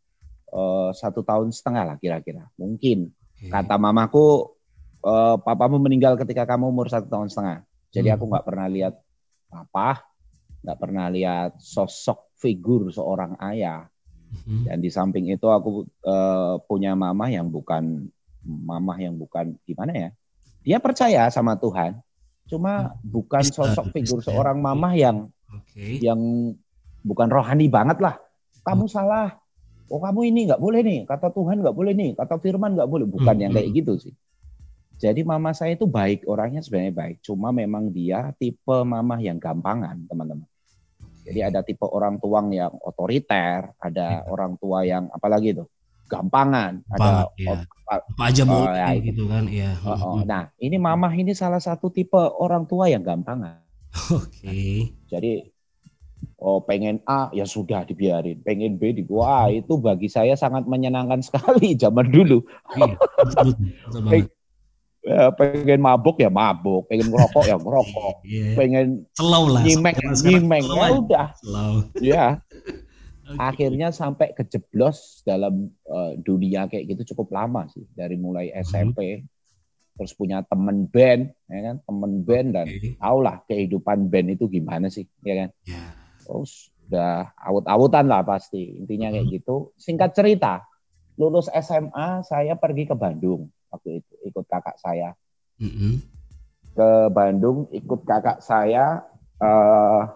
uh, 0.53 0.93
satu 0.93 1.25
tahun 1.25 1.49
setengah 1.53 1.85
lah 1.89 1.97
kira-kira. 1.97 2.53
Mungkin 2.61 3.09
okay. 3.41 3.49
kata 3.49 3.81
mamaku, 3.81 4.53
uh, 5.01 5.41
papamu 5.41 5.81
meninggal 5.81 6.21
ketika 6.21 6.45
kamu 6.45 6.69
umur 6.69 6.93
satu 6.93 7.09
tahun 7.09 7.33
setengah. 7.33 7.65
Jadi 7.93 8.09
mm. 8.13 8.15
aku 8.17 8.25
nggak 8.29 8.45
pernah 8.45 8.69
lihat 8.69 8.95
papa, 9.49 10.05
nggak 10.65 10.79
pernah 10.81 11.07
lihat 11.09 11.57
sosok 11.61 12.37
figur 12.37 12.93
seorang 12.93 13.37
ayah. 13.41 13.89
Mm-hmm. 14.33 14.63
Dan 14.65 14.77
di 14.81 14.89
samping 14.89 15.29
itu 15.29 15.45
aku 15.53 15.85
uh, 16.09 16.57
punya 16.65 16.97
mama 16.97 17.29
yang 17.29 17.53
bukan 17.53 18.09
mama 18.43 18.99
yang 18.99 19.15
bukan 19.15 19.55
gimana 19.69 19.93
ya, 19.95 20.09
dia 20.67 20.79
percaya 20.83 21.31
sama 21.31 21.55
Tuhan, 21.59 21.99
cuma 22.51 22.91
hmm. 22.91 23.07
bukan 23.07 23.45
sosok 23.47 23.95
figur 23.95 24.19
seorang 24.19 24.59
mamah 24.59 24.95
yang 24.99 25.31
okay. 25.47 26.03
yang 26.03 26.19
bukan 27.07 27.29
rohani 27.31 27.71
banget 27.71 28.03
lah. 28.03 28.19
Kamu 28.67 28.87
hmm. 28.87 28.95
salah. 28.95 29.39
Oh 29.93 30.01
kamu 30.01 30.33
ini 30.33 30.49
nggak 30.49 30.63
boleh 30.63 30.81
nih, 30.81 30.99
kata 31.05 31.31
Tuhan 31.31 31.61
nggak 31.61 31.77
boleh 31.77 31.93
nih, 31.93 32.11
kata 32.17 32.41
Firman 32.41 32.75
nggak 32.75 32.91
boleh. 32.91 33.07
Bukan 33.07 33.35
hmm. 33.37 33.43
yang 33.47 33.53
kayak 33.53 33.71
gitu 33.77 33.93
sih. 34.01 34.15
Jadi 35.03 35.27
mama 35.27 35.51
saya 35.51 35.75
itu 35.75 35.85
baik, 35.85 36.31
orangnya 36.31 36.63
sebenarnya 36.63 36.95
baik. 36.95 37.17
Cuma 37.27 37.51
memang 37.51 37.91
dia 37.91 38.31
tipe 38.39 38.77
mamah 38.87 39.19
yang 39.19 39.37
gampangan, 39.37 40.07
teman-teman. 40.07 40.47
Jadi 41.23 41.41
ada 41.41 41.61
tipe 41.63 41.87
orang 41.87 42.19
tua 42.19 42.43
yang 42.51 42.75
otoriter, 42.83 43.71
ada 43.79 44.23
ya. 44.23 44.27
orang 44.27 44.59
tua 44.59 44.83
yang 44.83 45.07
apalagi 45.15 45.55
itu 45.55 45.65
gampangan, 46.11 46.85
ada 46.93 47.31
ya. 47.41 47.65
apa 47.89 48.23
aja 48.29 48.43
boleh 48.45 48.69
oh, 48.69 48.75
ya, 48.77 48.89
gitu 49.01 49.25
kan, 49.31 49.45
ya. 49.49 49.73
Oh, 49.81 49.97
oh. 49.97 50.17
Nah, 50.29 50.53
ini 50.61 50.77
mamah 50.77 51.15
ini 51.17 51.33
salah 51.33 51.63
satu 51.63 51.89
tipe 51.89 52.19
orang 52.19 52.69
tua 52.69 52.93
yang 52.93 53.01
gampangan. 53.01 53.65
Oke. 54.13 54.45
Okay. 54.45 54.77
Jadi 55.09 55.49
oh 56.43 56.61
pengen 56.67 57.01
A 57.07 57.31
ya 57.33 57.47
sudah 57.47 57.87
dibiarin, 57.87 58.43
pengen 58.43 58.77
B 58.77 58.93
di 58.93 59.07
wah 59.09 59.47
itu 59.49 59.79
bagi 59.79 60.11
saya 60.11 60.35
sangat 60.35 60.67
menyenangkan 60.69 61.23
sekali 61.27 61.79
zaman 61.79 62.11
dulu. 62.11 62.45
Iya, 62.77 62.99
betul, 62.99 63.57
betul, 63.57 64.01
betul 64.11 64.42
ya, 65.03 65.35
pengen 65.35 65.81
mabuk 65.83 66.17
ya 66.23 66.31
mabuk, 66.31 66.87
pengen 66.87 67.11
ngerokok 67.11 67.45
ya 67.45 67.57
ngerokok, 67.59 68.15
yeah. 68.27 68.55
pengen 68.55 68.87
slow 69.19 69.51
lah, 69.51 69.63
nyimeng 69.67 69.99
nyimeng 70.23 70.65
ya 70.65 70.89
udah, 70.95 71.29
slow. 71.43 71.75
ya. 71.99 72.27
okay. 73.27 73.39
Akhirnya 73.39 73.91
sampai 73.91 74.35
kejeblos 74.35 75.27
dalam 75.27 75.71
uh, 75.91 76.15
dunia 76.19 76.71
kayak 76.71 76.95
gitu 76.95 77.15
cukup 77.15 77.35
lama 77.35 77.67
sih, 77.71 77.85
dari 77.93 78.15
mulai 78.15 78.55
SMP, 78.63 79.23
hmm. 79.23 79.27
terus 79.99 80.15
punya 80.15 80.47
temen 80.47 80.87
band, 80.87 81.35
ya 81.51 81.61
kan, 81.67 81.77
temen 81.83 82.13
band 82.23 82.49
dan 82.55 82.67
okay. 82.71 82.95
tau 82.97 83.19
lah 83.19 83.43
kehidupan 83.51 84.07
band 84.07 84.39
itu 84.39 84.47
gimana 84.47 84.87
sih, 84.87 85.05
ya 85.27 85.47
kan. 85.47 85.51
Yeah. 85.67 85.91
Terus 86.23 86.71
udah 86.87 87.33
awut-awutan 87.41 88.07
lah 88.07 88.23
pasti, 88.23 88.79
intinya 88.79 89.11
kayak 89.11 89.27
hmm. 89.27 89.35
gitu. 89.35 89.57
Singkat 89.81 90.11
cerita, 90.15 90.63
lulus 91.19 91.51
SMA 91.51 92.23
saya 92.23 92.55
pergi 92.55 92.87
ke 92.87 92.95
Bandung 92.95 93.51
waktu 93.73 94.05
itu 94.05 94.15
ikut 94.29 94.45
kakak 94.45 94.77
saya 94.77 95.17
mm-hmm. 95.57 95.93
ke 96.77 96.91
Bandung 97.11 97.67
ikut 97.73 98.05
kakak 98.05 98.45
saya 98.45 99.01
uh, 99.41 100.13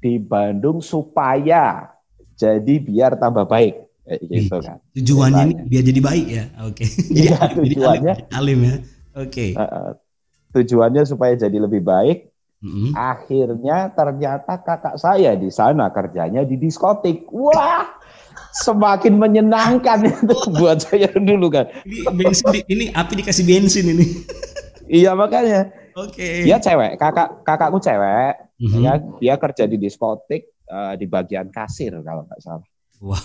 di 0.00 0.16
Bandung 0.22 0.80
supaya 0.80 1.92
jadi 2.38 2.74
biar 2.80 3.18
tambah 3.18 3.44
baik 3.44 3.90
gitu 4.26 4.58
kan 4.62 4.78
tujuannya 4.96 5.42
ini 5.50 5.54
biar 5.68 5.82
jadi 5.84 6.00
baik 6.00 6.26
ya 6.30 6.44
oke 6.64 6.72
okay. 6.78 6.88
jadi, 7.18 7.26
ya, 7.28 7.38
tujuannya 7.52 8.14
jadi 8.16 8.34
alim, 8.38 8.58
ya 8.64 8.76
oke 9.18 9.28
okay. 9.28 9.50
uh, 9.58 9.92
tujuannya 10.56 11.02
supaya 11.04 11.34
jadi 11.36 11.58
lebih 11.58 11.82
baik 11.84 12.30
Mm-hmm. 12.60 12.92
Akhirnya 12.92 13.88
ternyata 13.96 14.60
kakak 14.60 15.00
saya 15.00 15.32
di 15.32 15.48
sana 15.48 15.88
kerjanya 15.88 16.44
di 16.44 16.60
diskotik. 16.60 17.24
Wah, 17.32 17.88
semakin 18.54 19.16
menyenangkan 19.16 20.06
itu 20.06 20.34
buat 20.58 20.82
saya 20.82 21.10
dulu 21.14 21.52
kan. 21.52 21.70
Ini 21.86 22.06
bensin 22.10 22.64
ini 22.66 22.84
api 22.90 23.12
dikasih 23.22 23.44
bensin 23.46 23.86
ini. 23.94 24.06
iya 24.90 25.14
makanya. 25.14 25.70
Oke. 25.98 26.22
Okay. 26.22 26.36
Dia 26.46 26.58
cewek, 26.62 26.96
kakak 26.96 27.42
kakakku 27.42 27.78
cewek. 27.82 28.34
Mm-hmm. 28.60 28.82
Ya, 28.84 28.92
dia 29.18 29.34
kerja 29.40 29.64
di 29.64 29.76
diskotik 29.80 30.52
uh, 30.68 30.94
di 30.94 31.08
bagian 31.08 31.48
kasir 31.48 31.96
kalau 32.04 32.26
nggak 32.28 32.40
salah. 32.42 32.66
Wow. 33.00 33.16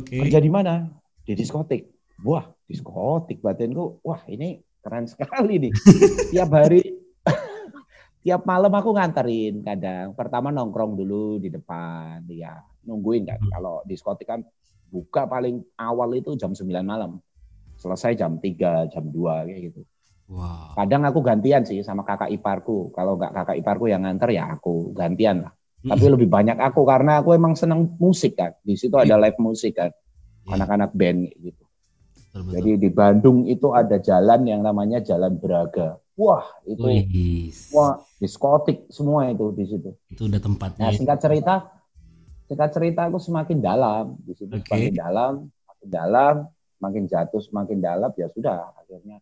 Oke. 0.00 0.14
Okay. 0.14 0.20
Kerja 0.26 0.38
di 0.40 0.50
mana? 0.50 0.88
Di 1.24 1.34
diskotik. 1.36 1.90
Wah, 2.22 2.46
diskotik 2.64 3.42
batinku. 3.42 4.00
Wah, 4.06 4.22
ini 4.30 4.62
keren 4.80 5.08
sekali 5.10 5.68
nih. 5.68 5.72
Tiap 6.32 6.50
hari 6.52 6.82
tiap 8.24 8.48
malam 8.48 8.72
aku 8.72 8.96
nganterin 8.96 9.60
kadang. 9.60 10.16
Pertama 10.16 10.48
nongkrong 10.48 10.96
dulu 10.96 11.36
di 11.36 11.52
depan, 11.52 12.24
ya 12.32 12.56
nungguin 12.84 13.24
kan. 13.28 13.40
Hmm. 13.40 13.50
Kalau 13.50 13.74
diskotik 13.88 14.28
kan 14.28 14.40
buka 14.88 15.26
paling 15.26 15.64
awal 15.80 16.14
itu 16.14 16.36
jam 16.38 16.54
9 16.54 16.70
malam. 16.84 17.18
Selesai 17.74 18.14
jam 18.14 18.38
3, 18.38 18.92
jam 18.92 19.04
2 19.10 19.48
kayak 19.50 19.60
gitu. 19.72 19.82
Wow. 20.30 20.72
Kadang 20.78 21.04
aku 21.04 21.20
gantian 21.20 21.68
sih 21.68 21.84
sama 21.84 22.06
kakak 22.06 22.32
iparku. 22.32 22.94
Kalau 22.94 23.20
nggak 23.20 23.32
kakak 23.34 23.56
iparku 23.60 23.92
yang 23.92 24.06
nganter 24.06 24.32
ya 24.32 24.56
aku 24.56 24.94
gantian 24.96 25.44
lah. 25.44 25.52
Hmm. 25.84 25.92
Tapi 25.92 26.04
lebih 26.08 26.28
banyak 26.32 26.56
aku 26.56 26.86
karena 26.88 27.20
aku 27.20 27.36
emang 27.36 27.52
seneng 27.58 27.98
musik 28.00 28.40
kan. 28.40 28.56
Di 28.64 28.78
situ 28.78 28.96
ada 28.96 29.20
iya. 29.20 29.22
live 29.28 29.38
musik 29.42 29.76
kan. 29.76 29.92
Iya. 30.48 30.56
Anak-anak 30.56 30.90
band 30.96 31.28
gitu. 31.42 31.64
Betul, 32.34 32.50
Jadi 32.50 32.70
di 32.82 32.90
Bandung 32.90 33.46
itu 33.46 33.70
ada 33.70 33.94
jalan 34.02 34.42
yang 34.42 34.66
namanya 34.66 34.98
Jalan 34.98 35.38
Braga. 35.38 36.02
Wah, 36.18 36.46
itu 36.66 36.82
Wih. 36.82 37.50
wah 37.74 37.98
diskotik 38.18 38.86
semua 38.90 39.30
itu 39.30 39.50
di 39.54 39.64
situ. 39.66 39.90
Itu 40.10 40.26
udah 40.26 40.42
tempatnya. 40.42 40.90
Nah, 40.90 40.92
singkat 40.94 41.18
cerita, 41.22 41.54
singkat 42.44 42.70
cerita 42.76 43.08
aku 43.08 43.18
semakin 43.20 43.58
dalam 43.60 44.20
di 44.20 44.32
situ 44.36 44.52
okay. 44.52 44.64
semakin 44.68 44.94
dalam, 44.94 45.32
semakin 45.48 45.88
dalam, 45.88 46.34
makin 46.82 47.02
jatuh 47.08 47.40
semakin 47.40 47.78
dalam 47.80 48.10
ya 48.16 48.28
sudah 48.32 48.72
akhirnya 48.76 49.18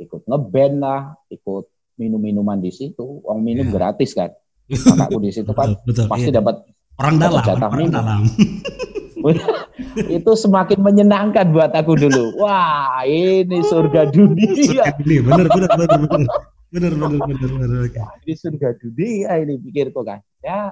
ikut 0.00 0.24
ngeband 0.24 0.76
lah, 0.80 1.12
ikut 1.28 1.68
minum-minuman 2.00 2.56
di 2.56 2.72
situ. 2.72 3.20
Uang 3.26 3.44
minum 3.44 3.68
yeah. 3.68 3.74
gratis 3.76 4.16
kan. 4.16 4.32
Kakakku 4.70 5.18
di 5.20 5.30
situ 5.34 5.50
kan 5.52 5.74
betul, 5.82 6.06
betul, 6.06 6.06
pasti 6.08 6.30
iya. 6.30 6.38
dapat 6.40 6.56
orang 7.02 7.16
dalam, 7.18 7.42
jatah 7.42 7.68
orang 7.68 7.80
minum. 7.84 7.94
dalam. 7.98 8.22
itu 10.16 10.32
semakin 10.32 10.78
menyenangkan 10.80 11.46
buat 11.52 11.74
aku 11.74 11.92
dulu. 11.98 12.38
Wah, 12.40 13.02
ini 13.04 13.60
surga 13.66 14.08
dunia. 14.08 14.48
Surga 14.56 14.94
dunia, 14.96 15.20
bener, 15.26 15.46
bener, 15.50 15.70
bener, 15.74 15.98
bener. 16.06 16.28
Bener, 16.70 16.92
bener, 16.94 17.18
bener, 17.18 17.50
bener. 17.50 17.82
Ini 18.24 18.34
surga 18.38 18.68
dunia 18.78 19.30
ini 19.42 19.58
pikirku 19.58 20.00
kan. 20.06 20.22
Ya, 20.40 20.70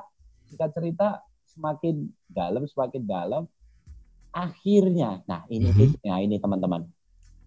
kita 0.48 0.70
cerita 0.72 1.27
semakin 1.58 2.06
dalam, 2.30 2.62
semakin 2.70 3.02
dalam. 3.02 3.42
Akhirnya, 4.30 5.26
nah 5.26 5.42
ini 5.50 5.68
mm 5.68 5.74
-hmm. 5.74 5.80
titiknya, 5.82 6.14
ini 6.22 6.36
teman-teman. 6.38 6.82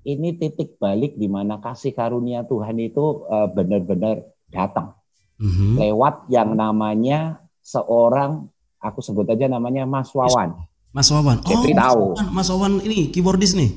Ini 0.03 0.29
titik 0.35 0.75
balik 0.75 1.15
di 1.15 1.31
mana 1.31 1.63
kasih 1.63 1.95
karunia 1.95 2.43
Tuhan 2.43 2.75
itu 2.83 3.23
uh, 3.31 3.47
benar-benar 3.47 4.27
datang. 4.51 4.91
Mm 5.39 5.51
-hmm. 5.55 5.71
Lewat 5.79 6.15
yang 6.27 6.51
namanya 6.51 7.39
seorang, 7.63 8.51
aku 8.83 8.99
sebut 8.99 9.29
aja 9.31 9.47
namanya 9.47 9.87
Mas 9.87 10.11
Wawan. 10.11 10.57
Mas 10.91 11.07
Wawan. 11.07 11.39
Oh, 11.47 11.63
Mas 11.63 11.71
tahu. 11.71 12.03
Wawan, 12.19 12.27
Mas 12.35 12.47
Wawan 12.51 12.73
ini 12.83 13.07
keyboardis 13.13 13.55
nih. 13.55 13.71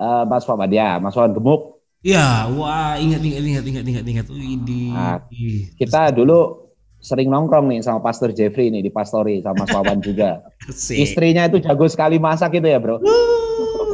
Uh, 0.00 0.24
Mas 0.24 0.48
Wawan 0.48 0.70
ya, 0.72 0.96
Mas 0.96 1.12
Wawan 1.12 1.36
gemuk. 1.36 1.76
Iya, 2.06 2.46
wah 2.54 2.94
ingat 3.02 3.18
ingat 3.18 3.42
ingat 3.42 3.64
ingat 3.66 3.84
ingat 3.84 4.04
ingat. 4.06 4.26
Di, 4.62 4.94
nah, 4.94 5.18
kita 5.74 6.14
dulu 6.14 6.65
sering 7.00 7.28
nongkrong 7.30 7.70
nih 7.70 7.80
sama 7.84 8.02
Pastor 8.02 8.32
Jeffrey 8.32 8.72
nih 8.72 8.82
di 8.82 8.90
Pastori 8.90 9.44
sama 9.44 9.64
Mas 9.64 9.70
Wawan 9.72 9.98
juga. 10.02 10.42
Istrinya 11.04 11.46
itu 11.46 11.62
jago 11.62 11.86
sekali 11.86 12.16
masak 12.18 12.58
itu 12.58 12.66
ya, 12.66 12.80
Bro. 12.82 13.00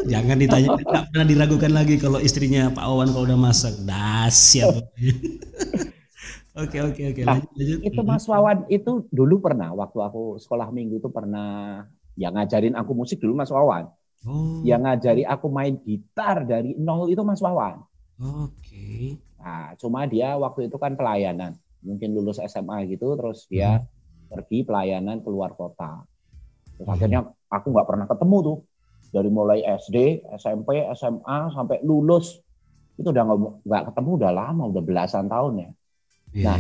Jangan 0.07 0.37
ditanya, 0.39 0.69
tidak 0.83 1.03
pernah 1.11 1.27
diragukan 1.27 1.73
lagi 1.73 1.95
kalau 1.99 2.19
istrinya 2.19 2.75
Pak 2.75 2.83
Wawan 2.83 3.09
kalau 3.15 3.25
udah 3.29 3.39
masak. 3.39 3.75
Dahsyat. 3.87 4.75
Oke 6.53 6.85
oke 6.85 7.17
oke. 7.17 7.23
Nah, 7.25 7.41
Itu 7.81 8.05
Mas 8.05 8.29
Wawan 8.29 8.69
itu 8.69 9.09
dulu 9.09 9.41
pernah 9.41 9.73
waktu 9.73 10.05
aku 10.05 10.37
sekolah 10.37 10.69
minggu 10.69 11.01
itu 11.01 11.09
pernah 11.09 11.81
yang 12.13 12.37
ngajarin 12.37 12.77
aku 12.77 12.93
musik 12.93 13.25
dulu 13.25 13.33
Mas 13.33 13.49
Wawan. 13.49 13.89
Oh. 14.29 14.61
Yang 14.61 14.81
ngajari 14.85 15.23
aku 15.25 15.49
main 15.49 15.81
gitar 15.81 16.45
dari 16.45 16.77
nol 16.77 17.09
itu 17.09 17.25
Mas 17.25 17.41
Wawan. 17.41 17.81
Oke. 18.21 18.53
Okay. 18.61 19.03
Nah, 19.41 19.73
cuma 19.81 20.05
dia 20.05 20.37
waktu 20.37 20.69
itu 20.69 20.77
kan 20.77 20.93
pelayanan. 20.93 21.57
Mungkin 21.83 22.15
lulus 22.15 22.39
SMA 22.43 22.87
gitu, 22.91 23.15
terus 23.19 23.47
dia 23.51 23.83
hmm. 23.83 23.87
pergi 24.31 24.59
pelayanan 24.63 25.21
keluar 25.21 25.55
kota. 25.59 26.07
Terus 26.79 26.89
hmm. 26.89 26.95
akhirnya 26.95 27.21
aku 27.51 27.67
nggak 27.71 27.89
pernah 27.89 28.07
ketemu 28.07 28.39
tuh. 28.43 28.59
Dari 29.13 29.29
mulai 29.29 29.61
SD, 29.61 30.25
SMP, 30.41 30.89
SMA, 30.97 31.53
sampai 31.53 31.85
lulus. 31.85 32.41
Itu 32.97 33.13
udah 33.13 33.25
nggak 33.61 33.93
ketemu 33.93 34.11
udah 34.25 34.33
lama, 34.33 34.63
udah 34.73 34.83
belasan 34.83 35.29
tahun 35.29 35.53
ya. 35.53 35.71
Yeah. 36.33 36.45
Nah, 36.49 36.59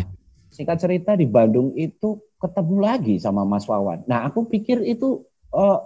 singkat 0.52 0.85
cerita 0.85 1.17
di 1.17 1.25
Bandung 1.25 1.73
itu 1.81 2.21
ketemu 2.37 2.76
lagi 2.83 3.17
sama 3.17 3.49
Mas 3.49 3.64
Wawan. 3.64 4.05
Nah, 4.05 4.29
aku 4.29 4.45
pikir 4.52 4.85
itu 4.85 5.25
uh, 5.57 5.81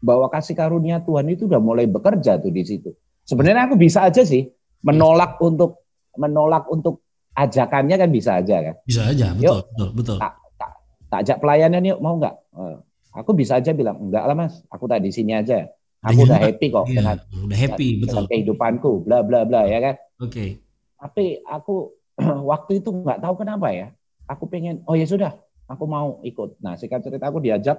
bahwa 0.00 0.32
kasih 0.32 0.56
karunia 0.56 1.04
Tuhan 1.04 1.28
itu 1.28 1.44
udah 1.44 1.60
mulai 1.60 1.84
bekerja 1.84 2.40
tuh 2.40 2.52
di 2.52 2.64
situ. 2.64 2.94
Sebenarnya 3.26 3.68
aku 3.68 3.76
bisa 3.76 4.06
aja 4.06 4.22
sih 4.22 4.46
menolak 4.86 5.36
untuk 5.42 5.84
menolak 6.14 6.70
untuk 6.70 7.02
ajakannya 7.36 7.96
kan 8.00 8.10
bisa 8.10 8.40
aja 8.40 8.56
kan. 8.64 8.74
Bisa 8.88 9.00
aja, 9.04 9.36
betul, 9.36 9.44
yuk, 9.44 9.56
betul, 9.68 9.88
betul. 9.92 10.16
Tak, 10.18 10.34
tak, 10.56 10.70
tak 11.12 11.18
ajak 11.22 11.38
pelayanan 11.44 11.84
yuk 11.84 12.00
mau 12.00 12.16
nggak? 12.16 12.34
Uh, 12.56 12.76
aku 13.12 13.30
bisa 13.36 13.60
aja 13.60 13.76
bilang 13.76 14.00
enggak 14.00 14.24
lah 14.24 14.36
mas, 14.36 14.64
aku 14.72 14.88
tak 14.88 15.04
di 15.04 15.12
sini 15.12 15.36
aja. 15.36 15.68
Aku 16.06 16.22
udah 16.22 16.38
happy 16.38 16.70
kok 16.70 16.86
iya, 16.86 17.02
dengan 17.02 17.16
udah 17.50 17.58
happy 17.58 17.88
dengan, 17.98 18.02
betul. 18.06 18.24
kehidupanku, 18.30 18.92
bla 19.04 19.20
bla 19.26 19.42
bla 19.42 19.66
ya 19.68 19.78
kan. 19.82 19.94
Oke. 20.22 20.32
Okay. 20.32 20.50
Tapi 20.96 21.24
aku 21.44 21.92
waktu 22.50 22.80
itu 22.80 22.90
nggak 22.90 23.20
tahu 23.20 23.34
kenapa 23.44 23.68
ya. 23.74 23.92
Aku 24.26 24.50
pengen, 24.50 24.82
oh 24.90 24.98
ya 24.98 25.06
sudah, 25.06 25.38
aku 25.70 25.84
mau 25.86 26.18
ikut. 26.26 26.58
Nah 26.58 26.74
singkat 26.74 27.04
cerita 27.04 27.30
aku 27.30 27.38
diajak 27.38 27.78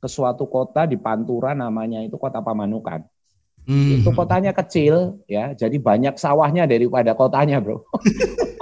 ke 0.00 0.08
suatu 0.08 0.46
kota 0.46 0.86
di 0.86 0.94
Pantura 0.94 1.50
namanya 1.56 1.98
itu 2.02 2.14
kota 2.14 2.38
Pamanukan. 2.38 3.02
Hmm. 3.68 4.00
Itu 4.00 4.10
kotanya 4.16 4.56
kecil 4.56 5.20
ya, 5.28 5.52
jadi 5.52 5.76
banyak 5.76 6.16
sawahnya 6.16 6.64
daripada 6.64 7.12
kotanya, 7.12 7.60
Bro. 7.60 7.84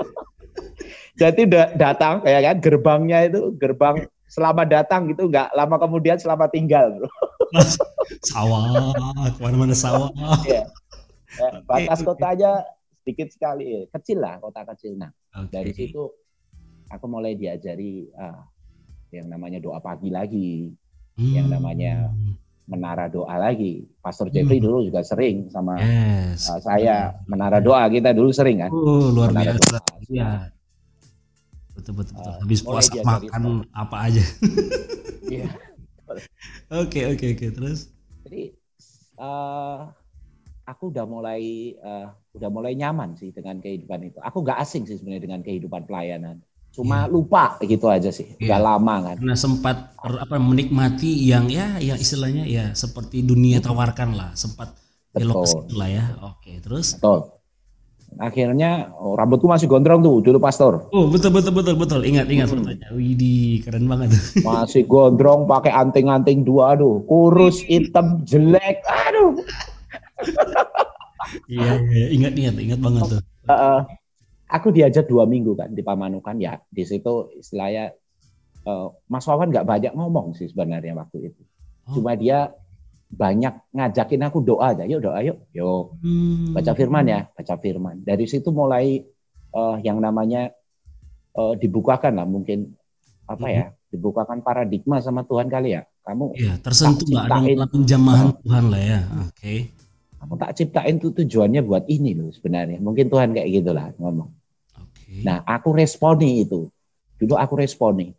jadi 1.18 1.42
datang 1.74 2.22
ya 2.22 2.38
kan 2.40 2.56
gerbangnya 2.62 3.26
itu 3.26 3.50
gerbang 3.58 4.06
selama 4.28 4.62
datang 4.68 5.08
gitu 5.10 5.26
nggak 5.26 5.56
lama 5.56 5.76
kemudian 5.80 6.20
selama 6.20 6.46
tinggal, 6.52 6.92
Bro. 6.94 7.08
sawah, 8.30 8.92
ke 9.32 9.40
mana-mana 9.40 9.72
sawah. 9.72 10.12
ya. 10.44 10.68
ya, 11.40 11.48
batas 11.64 12.04
kotanya 12.04 12.62
sedikit 13.02 13.32
sekali, 13.32 13.88
kecil 13.88 14.20
lah 14.20 14.36
kota 14.36 14.68
kecil. 14.68 15.00
Nah, 15.00 15.08
okay. 15.32 15.48
dari 15.48 15.72
situ 15.72 16.12
aku 16.92 17.08
mulai 17.08 17.40
diajari 17.40 18.12
ah, 18.20 18.44
yang 19.16 19.32
namanya 19.32 19.64
doa 19.64 19.80
pagi 19.80 20.12
lagi, 20.12 20.68
hmm. 21.16 21.32
yang 21.32 21.48
namanya 21.48 22.12
menara 22.68 23.08
doa 23.08 23.32
lagi. 23.40 23.88
Pastor 24.04 24.28
Jeffrey 24.28 24.60
hmm. 24.60 24.66
dulu 24.68 24.78
juga 24.84 25.00
sering 25.00 25.48
sama 25.48 25.80
yes. 25.80 26.52
uh, 26.52 26.60
saya 26.60 27.16
menara 27.24 27.64
doa 27.64 27.88
kita 27.88 28.12
dulu 28.12 28.28
sering 28.28 28.60
kan. 28.60 28.68
Oh, 28.68 29.08
luar 29.08 29.32
menara 29.32 29.56
biasa. 29.56 29.80
Doa. 29.80 30.12
Ya. 30.12 30.30
Betul 31.78 31.92
betul 32.02 32.14
betul. 32.18 32.32
Uh, 32.34 32.38
Habis 32.42 32.60
puasa 32.66 32.92
makan 33.06 33.42
apa 33.70 33.96
aja. 34.10 34.24
Iya. 35.28 35.44
Oke 36.72 37.04
oke 37.04 37.36
oke 37.36 37.46
terus. 37.52 37.92
Jadi 38.24 38.56
uh, 39.20 39.92
aku 40.64 40.88
udah 40.88 41.04
mulai 41.04 41.76
uh, 41.84 42.08
udah 42.32 42.48
mulai 42.48 42.72
nyaman 42.72 43.12
sih 43.12 43.28
dengan 43.28 43.60
kehidupan 43.60 44.08
itu. 44.08 44.16
Aku 44.24 44.40
gak 44.40 44.56
asing 44.56 44.88
sih 44.88 44.96
sebenarnya 44.96 45.28
dengan 45.28 45.44
kehidupan 45.44 45.84
pelayanan. 45.84 46.40
Cuma 46.72 47.04
yeah. 47.04 47.12
lupa 47.12 47.60
gitu 47.60 47.92
aja 47.92 48.08
sih. 48.08 48.24
Yeah. 48.40 48.56
Udah 48.56 48.60
lama 48.72 48.94
kan. 49.04 49.16
Karena 49.20 49.36
sempat 49.36 49.76
apa 50.00 50.36
menikmati 50.40 51.12
yang 51.28 51.52
ya 51.52 51.76
ya 51.76 52.00
istilahnya 52.00 52.48
ya 52.48 52.72
seperti 52.72 53.20
dunia 53.20 53.60
tawarkan 53.60 54.16
lah, 54.16 54.32
sempat 54.32 54.72
belok 55.12 55.44
lah 55.76 55.92
ya. 55.92 56.04
Oke, 56.24 56.56
terus? 56.64 56.96
Betul. 56.96 57.37
Akhirnya 58.16 58.88
oh, 58.96 59.12
rambutku 59.14 59.44
masih 59.44 59.68
gondrong 59.68 60.00
tuh 60.00 60.24
dulu 60.24 60.40
pastor. 60.40 60.88
Oh 60.96 61.12
betul 61.12 61.28
betul 61.28 61.52
betul 61.52 61.76
betul 61.76 62.00
ingat 62.08 62.26
ingat 62.32 62.48
hmm. 62.48 62.64
fotonya. 62.64 62.88
Widih 62.96 63.60
keren 63.62 63.84
banget. 63.84 64.16
Masih 64.48 64.88
gondrong 64.88 65.44
pakai 65.44 65.70
anting-anting 65.70 66.42
dua 66.42 66.72
aduh 66.72 67.04
kurus 67.04 67.60
hitam 67.68 68.24
jelek 68.24 68.80
aduh. 68.88 69.38
iya, 71.52 71.78
iya 71.78 72.06
ingat 72.16 72.32
ingat 72.34 72.54
ingat 72.56 72.80
banget 72.80 73.02
tuh. 73.06 73.20
Uh, 73.44 73.84
aku 74.48 74.72
diajar 74.72 75.04
dua 75.04 75.28
minggu 75.28 75.52
kan 75.52 75.70
di 75.70 75.84
Pamanukan 75.84 76.36
ya 76.40 76.56
di 76.72 76.82
situ 76.88 77.36
istilahnya 77.36 77.92
uh, 78.64 78.88
Mas 79.06 79.28
Wawan 79.28 79.52
nggak 79.52 79.68
banyak 79.68 79.92
ngomong 79.92 80.32
sih 80.32 80.48
sebenarnya 80.48 80.96
waktu 80.96 81.32
itu 81.32 81.42
oh. 81.88 82.00
cuma 82.00 82.16
dia 82.16 82.52
banyak 83.08 83.72
ngajakin 83.72 84.22
aku 84.28 84.44
doa 84.44 84.76
aja 84.76 84.84
yuk 84.84 85.00
doa 85.00 85.20
yuk 85.24 85.40
yuk 85.56 85.96
hmm. 86.04 86.52
baca 86.52 86.72
firman 86.76 87.04
ya 87.08 87.20
baca 87.32 87.54
firman 87.56 88.04
dari 88.04 88.28
situ 88.28 88.52
mulai 88.52 89.00
uh, 89.56 89.80
yang 89.80 89.98
namanya 89.98 90.52
uh, 91.32 91.56
dibukakan 91.56 92.20
lah 92.20 92.26
mungkin 92.28 92.76
apa 93.24 93.46
ya 93.48 93.64
hmm. 93.72 93.96
dibukakan 93.96 94.44
paradigma 94.44 95.00
sama 95.00 95.24
Tuhan 95.24 95.48
kali 95.48 95.80
ya 95.80 95.82
kamu 96.04 96.36
ya, 96.36 96.56
tersentuh 96.60 97.08
lah 97.12 97.28
ada 97.28 97.64
penjamahan 97.68 98.32
Tuhan 98.44 98.64
lah 98.68 98.82
ya 98.84 99.00
oke 99.24 99.32
okay. 99.32 99.58
kamu 100.20 100.34
tak 100.36 100.52
ciptain 100.56 100.96
tuh 101.00 101.12
tujuannya 101.16 101.60
buat 101.64 101.88
ini 101.88 102.12
loh 102.12 102.28
sebenarnya 102.28 102.76
mungkin 102.80 103.08
Tuhan 103.08 103.32
kayak 103.32 103.48
gitulah 103.48 103.88
ngomong 103.96 104.38
Nah, 105.08 105.40
aku 105.48 105.72
responi 105.72 106.44
itu. 106.44 106.68
Dulu 107.18 107.34
aku 107.34 107.54
responi. 107.58 108.12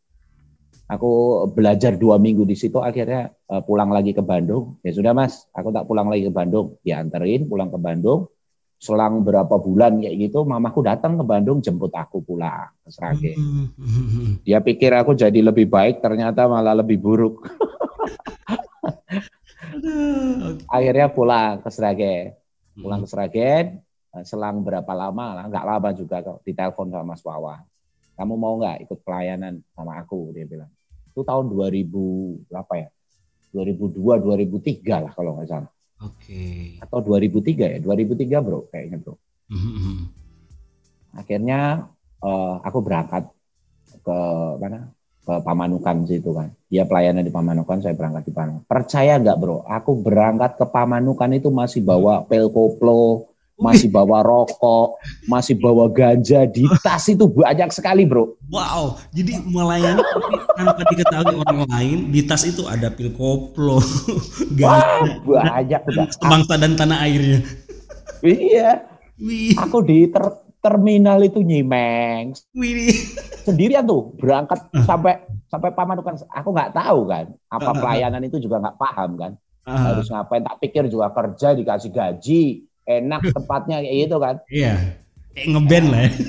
Aku 0.90 1.46
belajar 1.54 1.94
dua 1.94 2.18
minggu 2.18 2.50
di 2.50 2.58
situ, 2.58 2.82
akhirnya 2.82 3.30
uh, 3.46 3.62
pulang 3.62 3.94
lagi 3.94 4.10
ke 4.10 4.26
Bandung. 4.26 4.82
Ya 4.82 4.90
sudah 4.90 5.14
mas, 5.14 5.46
aku 5.54 5.70
tak 5.70 5.86
pulang 5.86 6.10
lagi 6.10 6.26
ke 6.26 6.34
Bandung. 6.34 6.82
Dianterin 6.82 7.46
pulang 7.46 7.70
ke 7.70 7.78
Bandung. 7.78 8.26
Selang 8.80 9.22
berapa 9.28 9.60
bulan 9.60 10.00
kayak 10.00 10.16
gitu, 10.18 10.48
mamaku 10.48 10.82
datang 10.82 11.20
ke 11.20 11.24
Bandung 11.28 11.60
jemput 11.60 11.92
aku 11.94 12.24
pulang 12.24 12.72
ke 12.82 12.90
Sragen. 12.90 13.36
Hmm. 13.36 14.40
Dia 14.48 14.64
pikir 14.64 14.96
aku 14.96 15.14
jadi 15.14 15.36
lebih 15.44 15.68
baik, 15.68 16.00
ternyata 16.00 16.48
malah 16.48 16.74
lebih 16.80 16.96
buruk. 16.98 17.44
akhirnya 20.72 21.12
pulang 21.12 21.60
ke 21.60 21.70
Sragen. 21.70 22.40
Pulang 22.80 23.04
ke 23.04 23.08
Sragen, 23.12 23.84
Eh, 24.10 24.26
selang 24.26 24.66
berapa 24.66 24.90
lama 24.98 25.38
lah, 25.38 25.46
nggak 25.46 25.66
lama 25.70 25.90
juga 25.94 26.26
kok 26.26 26.42
ditelepon 26.42 26.90
sama 26.90 27.14
Mas 27.14 27.22
Wawa. 27.22 27.62
Kamu 28.18 28.34
mau 28.42 28.58
nggak 28.58 28.90
ikut 28.90 29.00
pelayanan 29.06 29.62
sama 29.78 30.02
aku? 30.02 30.34
Dia 30.34 30.50
bilang. 30.50 30.72
Itu 31.20 31.28
tahun 31.28 31.52
2000 31.52 32.48
berapa 32.48 32.74
ya? 32.80 32.88
2002, 33.52 34.00
2003 34.24 35.04
lah 35.04 35.12
kalau 35.12 35.36
nggak 35.36 35.52
salah. 35.52 35.72
Oke. 36.00 36.32
Okay. 36.32 36.80
Atau 36.80 37.04
2003 37.04 37.76
ya? 37.76 37.80
2003 37.84 38.40
bro, 38.40 38.72
kayaknya 38.72 39.04
bro. 39.04 39.20
Mm-hmm. 39.52 39.98
Akhirnya 41.20 41.92
uh, 42.24 42.56
aku 42.64 42.80
berangkat 42.80 43.28
ke 44.00 44.18
mana? 44.64 44.96
Ke 45.28 45.44
Pamanukan 45.44 46.08
situ 46.08 46.32
kan. 46.32 46.56
Dia 46.72 46.88
pelayanan 46.88 47.28
di 47.28 47.36
Pamanukan, 47.36 47.84
saya 47.84 48.00
berangkat 48.00 48.32
di 48.32 48.34
Pamanukan. 48.34 48.64
Percaya 48.64 49.20
nggak 49.20 49.38
bro? 49.44 49.68
Aku 49.68 50.00
berangkat 50.00 50.56
ke 50.56 50.64
Pamanukan 50.72 51.36
itu 51.36 51.52
masih 51.52 51.84
bawa 51.84 52.24
pel 52.24 52.48
koplo, 52.48 53.28
masih 53.60 53.92
bawa 53.92 54.24
rokok, 54.24 54.98
masih 55.28 55.60
bawa 55.60 55.92
ganja 55.92 56.48
di 56.48 56.64
tas 56.80 57.06
itu 57.12 57.28
banyak 57.28 57.70
sekali, 57.76 58.08
Bro. 58.08 58.40
Wow, 58.48 58.98
jadi 59.12 59.44
melayani 59.44 60.02
tanpa 60.56 60.82
diketahui 60.88 61.36
orang 61.44 61.60
lain 61.68 61.98
di 62.10 62.24
tas 62.24 62.48
itu 62.48 62.64
ada 62.66 62.88
pil 62.88 63.12
koplo, 63.14 63.84
ganja, 64.60 65.20
Wah, 65.28 65.60
banyak 65.60 65.82
udah. 65.92 66.08
Bangsa 66.32 66.56
dan 66.56 66.74
tanah 66.80 66.98
airnya. 67.04 67.40
Iya. 68.24 68.88
Wih. 69.20 69.56
Aku 69.60 69.84
di 69.84 70.08
ter 70.08 70.24
terminal 70.60 71.20
itu 71.24 71.44
nyimeng. 71.44 72.36
Wih. 72.56 72.96
Sendirian 73.44 73.84
tuh 73.84 74.16
berangkat 74.16 74.72
uh. 74.72 74.84
sampai 74.88 75.20
sampai 75.52 75.76
pamanukan. 75.76 76.24
Aku 76.32 76.56
nggak 76.56 76.72
tahu 76.76 77.08
kan 77.08 77.26
apa 77.52 77.72
pelayanan 77.76 78.24
itu 78.24 78.40
juga 78.40 78.64
nggak 78.64 78.80
paham 78.80 79.20
kan. 79.20 79.32
Harus 79.70 80.10
ngapain? 80.10 80.42
Tak 80.42 80.58
pikir 80.64 80.90
juga 80.90 81.14
kerja 81.14 81.54
dikasih 81.54 81.92
gaji 81.94 82.69
enak 82.90 83.22
tempatnya 83.38 83.86
kayak 83.86 83.96
gitu 84.10 84.18
kan. 84.18 84.36
Iya. 84.50 84.74
Kayak 85.38 85.48
ngeband 85.54 85.88
lah 85.94 86.02
ya. 86.02 86.12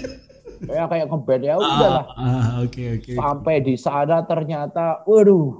Ya 0.61 0.85
kayak 0.93 1.09
ngeband 1.09 1.41
ya 1.41 1.55
udahlah. 1.57 2.05
Ah, 2.21 2.21
ah, 2.21 2.49
oke 2.61 3.01
oke. 3.01 3.17
Sampai 3.17 3.65
di 3.65 3.81
sana 3.81 4.21
ternyata 4.29 5.01
waduh 5.09 5.57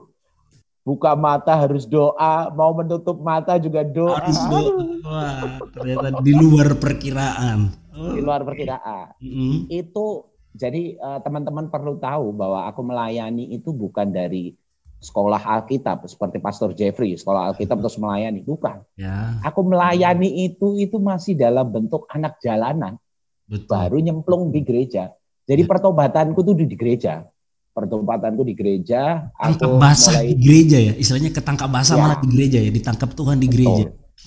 buka 0.85 1.17
mata 1.17 1.57
harus 1.57 1.89
doa, 1.89 2.53
mau 2.53 2.77
menutup 2.77 3.17
mata 3.17 3.57
juga 3.57 3.81
doa. 3.81 4.21
Harus 4.21 4.45
doa. 4.53 4.73
Wah, 5.09 5.57
ternyata 5.73 6.21
di 6.21 6.33
luar 6.37 6.77
perkiraan. 6.77 7.73
Oh. 7.97 8.13
Di 8.13 8.21
luar 8.21 8.45
perkiraan. 8.45 9.17
Mm 9.25 9.33
-hmm. 9.33 9.53
Itu 9.73 10.29
jadi 10.53 10.99
uh, 10.99 11.19
teman-teman 11.25 11.73
perlu 11.73 11.97
tahu 11.97 12.37
bahwa 12.37 12.69
aku 12.69 12.81
melayani 12.85 13.55
itu 13.55 13.71
bukan 13.71 14.13
dari 14.13 14.53
sekolah 15.01 15.41
Alkitab 15.41 16.05
seperti 16.05 16.39
Pastor 16.39 16.77
Jeffrey, 16.77 17.17
sekolah 17.17 17.51
Alkitab 17.51 17.81
terus 17.81 17.97
melayani, 17.97 18.45
bukan. 18.45 18.85
Ya. 19.01 19.41
Aku 19.41 19.65
melayani 19.65 20.45
itu 20.45 20.77
itu 20.77 21.01
masih 21.01 21.35
dalam 21.35 21.73
bentuk 21.73 22.05
anak 22.13 22.37
jalanan. 22.45 23.01
Betul. 23.49 23.73
Baru 23.73 23.97
nyemplung 23.99 24.53
di 24.53 24.61
gereja. 24.61 25.11
Jadi 25.49 25.65
ya. 25.65 25.69
pertobatanku 25.69 26.39
tuh 26.45 26.55
di 26.55 26.77
gereja. 26.77 27.25
Pertobatanku 27.73 28.45
di 28.45 28.55
gereja. 28.55 29.33
Tangkap 29.35 29.81
basah 29.81 30.21
mulai... 30.21 30.29
di 30.31 30.35
gereja 30.37 30.79
ya, 30.79 30.93
istilahnya 30.95 31.31
ketangkap 31.33 31.69
basah 31.73 31.97
ya. 31.97 32.03
malah 32.05 32.19
di 32.21 32.29
gereja 32.29 32.59
ya, 32.61 32.71
ditangkap 32.71 33.11
Tuhan 33.17 33.37
di 33.41 33.49
gereja. 33.49 33.85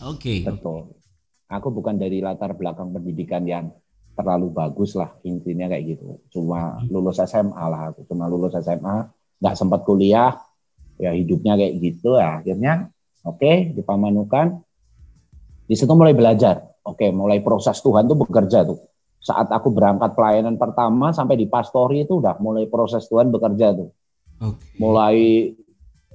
Oke. 0.10 0.18
Okay. 0.20 0.40
Betul. 0.44 0.98
Aku 1.54 1.70
bukan 1.70 2.02
dari 2.02 2.18
latar 2.18 2.58
belakang 2.58 2.90
pendidikan 2.90 3.46
yang 3.46 3.70
terlalu 4.18 4.50
bagus 4.50 4.98
lah 4.98 5.14
intinya 5.22 5.70
kayak 5.70 5.98
gitu. 5.98 6.18
Cuma 6.34 6.82
hmm. 6.82 6.90
lulus 6.90 7.22
SMA 7.22 7.66
lah 7.70 7.94
aku, 7.94 8.06
cuma 8.10 8.26
lulus 8.26 8.58
SMA, 8.58 9.10
nggak 9.38 9.56
sempat 9.58 9.86
kuliah, 9.86 10.34
ya 10.98 11.12
hidupnya 11.14 11.58
kayak 11.58 11.74
gitu 11.82 12.18
ya 12.18 12.42
akhirnya 12.42 12.74
oke 13.26 13.40
okay, 13.40 13.72
dipamanukan 13.74 14.62
di 15.66 15.76
situ 15.76 15.92
mulai 15.94 16.14
belajar 16.14 16.64
oke 16.86 17.00
okay, 17.00 17.10
mulai 17.10 17.40
proses 17.40 17.80
Tuhan 17.82 18.06
tuh 18.06 18.18
bekerja 18.20 18.68
tuh 18.68 18.80
saat 19.24 19.48
aku 19.50 19.72
berangkat 19.72 20.14
pelayanan 20.20 20.60
pertama 20.60 21.16
sampai 21.16 21.40
di 21.40 21.48
pastori 21.48 22.04
itu 22.04 22.20
udah 22.20 22.38
mulai 22.44 22.68
proses 22.68 23.08
Tuhan 23.08 23.32
bekerja 23.32 23.72
tuh 23.74 23.90
okay. 24.44 24.78
mulai 24.78 25.18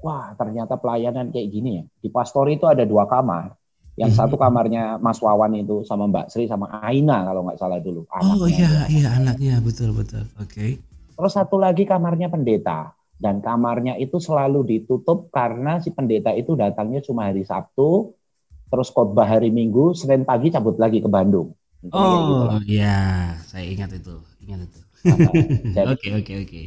wah 0.04 0.36
ternyata 0.36 0.78
pelayanan 0.78 1.32
kayak 1.32 1.48
gini 1.48 1.70
ya 1.82 1.84
di 1.98 2.08
pastori 2.12 2.60
itu 2.60 2.68
ada 2.68 2.84
dua 2.84 3.08
kamar 3.08 3.56
yang 3.98 4.14
hmm. 4.14 4.20
satu 4.22 4.38
kamarnya 4.38 5.02
Mas 5.02 5.18
Wawan 5.18 5.58
itu 5.58 5.82
sama 5.82 6.06
Mbak 6.06 6.30
Sri 6.30 6.46
sama 6.46 6.70
Aina 6.70 7.26
kalau 7.26 7.42
nggak 7.42 7.58
salah 7.58 7.82
dulu. 7.82 8.06
Oh 8.14 8.46
iya 8.46 8.86
iya 8.86 9.10
anaknya 9.18 9.58
betul 9.58 9.90
betul. 9.90 10.22
Oke. 10.38 10.54
Okay. 10.54 10.70
Terus 11.18 11.34
satu 11.34 11.58
lagi 11.58 11.82
kamarnya 11.82 12.30
pendeta 12.30 12.94
dan 13.18 13.42
kamarnya 13.42 13.98
itu 13.98 14.22
selalu 14.22 14.62
ditutup 14.62 15.28
karena 15.35 15.83
si 15.83 15.90
pendeta 15.90 16.31
itu 16.31 16.54
datangnya 16.54 17.02
cuma 17.02 17.26
hari 17.26 17.42
Sabtu, 17.42 18.14
terus 18.70 18.94
khotbah 18.94 19.26
hari 19.26 19.50
Minggu, 19.50 19.92
Senin 19.98 20.22
pagi 20.22 20.54
cabut 20.54 20.78
lagi 20.78 21.02
ke 21.02 21.11
Bandung. 21.11 21.50
Oh 21.94 22.59
iya, 22.66 23.35
saya 23.46 23.66
ingat 23.66 23.94
itu, 23.94 24.18
ingat 24.42 24.66
itu. 24.66 24.81
Oke 25.94 26.11
oke 26.11 26.33
oke. 26.42 26.62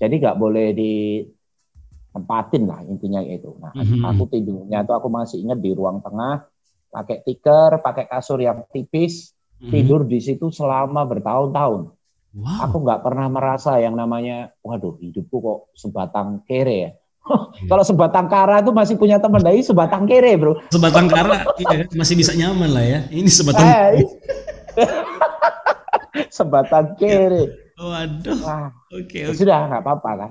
Jadi 0.00 0.14
nggak 0.16 0.40
boleh 0.40 0.72
ditempatin 0.72 2.64
lah 2.64 2.80
intinya 2.88 3.20
itu. 3.20 3.52
Nah, 3.60 3.76
mm 3.76 3.84
-hmm. 3.84 4.02
aku 4.08 4.24
tidurnya 4.32 4.80
tuh 4.88 4.96
aku 4.96 5.12
masih 5.12 5.44
ingat 5.44 5.60
di 5.60 5.76
ruang 5.76 6.00
tengah, 6.00 6.48
pakai 6.88 7.20
tikar, 7.26 7.84
pakai 7.84 8.06
kasur 8.06 8.38
yang 8.38 8.62
tipis, 8.70 9.34
hmm. 9.58 9.74
tidur 9.74 10.06
di 10.06 10.22
situ 10.22 10.54
selama 10.54 11.02
bertahun-tahun. 11.02 11.90
Wow. 12.34 12.66
Aku 12.66 12.76
nggak 12.82 13.06
pernah 13.06 13.30
merasa 13.30 13.78
yang 13.78 13.94
namanya, 13.94 14.50
waduh 14.58 14.98
hidupku 14.98 15.38
kok 15.38 15.58
sebatang 15.78 16.42
kere 16.42 16.76
ya. 16.76 16.90
Hmm. 17.24 17.70
Kalau 17.70 17.80
sebatang 17.86 18.26
kara 18.28 18.60
itu 18.60 18.74
masih 18.74 19.00
punya 19.00 19.16
teman 19.16 19.40
dari 19.40 19.64
sebatang 19.64 20.04
kere 20.04 20.34
bro. 20.36 20.60
Sebatang 20.68 21.08
kara 21.08 21.46
iya, 21.56 21.88
masih 21.96 22.20
bisa 22.20 22.36
nyaman 22.36 22.74
lah 22.74 22.84
ya. 22.84 23.00
Ini 23.08 23.30
sebatang. 23.30 23.64
Eh, 23.64 24.02
sebatang 26.36 26.98
kere. 27.00 27.64
Waduh. 27.80 28.38
Wah, 28.44 28.68
oke. 28.92 29.08
Okay, 29.08 29.22
okay. 29.30 29.38
Sudah 29.38 29.70
nggak 29.70 29.82
apa-apa 29.86 30.10
kan. 30.18 30.30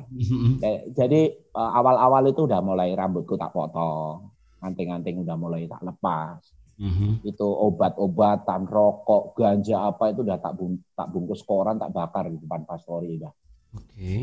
Jadi 0.92 1.22
eh, 1.34 1.72
awal-awal 1.80 2.30
itu 2.30 2.46
udah 2.46 2.60
mulai 2.60 2.92
rambutku 2.94 3.40
tak 3.40 3.56
potong, 3.56 4.30
anting-anting 4.60 5.24
udah 5.24 5.40
mulai 5.40 5.66
tak 5.66 5.82
lepas. 5.82 6.40
Mm-hmm. 6.74 7.22
Itu 7.22 7.46
obat-obatan, 7.46 8.66
rokok, 8.66 9.38
ganja 9.38 9.94
apa 9.94 10.10
itu 10.10 10.26
udah 10.26 10.42
tak, 10.42 10.54
bung, 10.58 10.82
tak 10.98 11.08
bungkus 11.14 11.46
koran, 11.46 11.78
tak 11.78 11.94
bakar 11.94 12.28
di 12.28 12.38
depan 12.42 12.66
pastori 12.66 13.22
udah. 13.22 13.34
Oke. 13.78 13.94
Okay. 13.94 14.22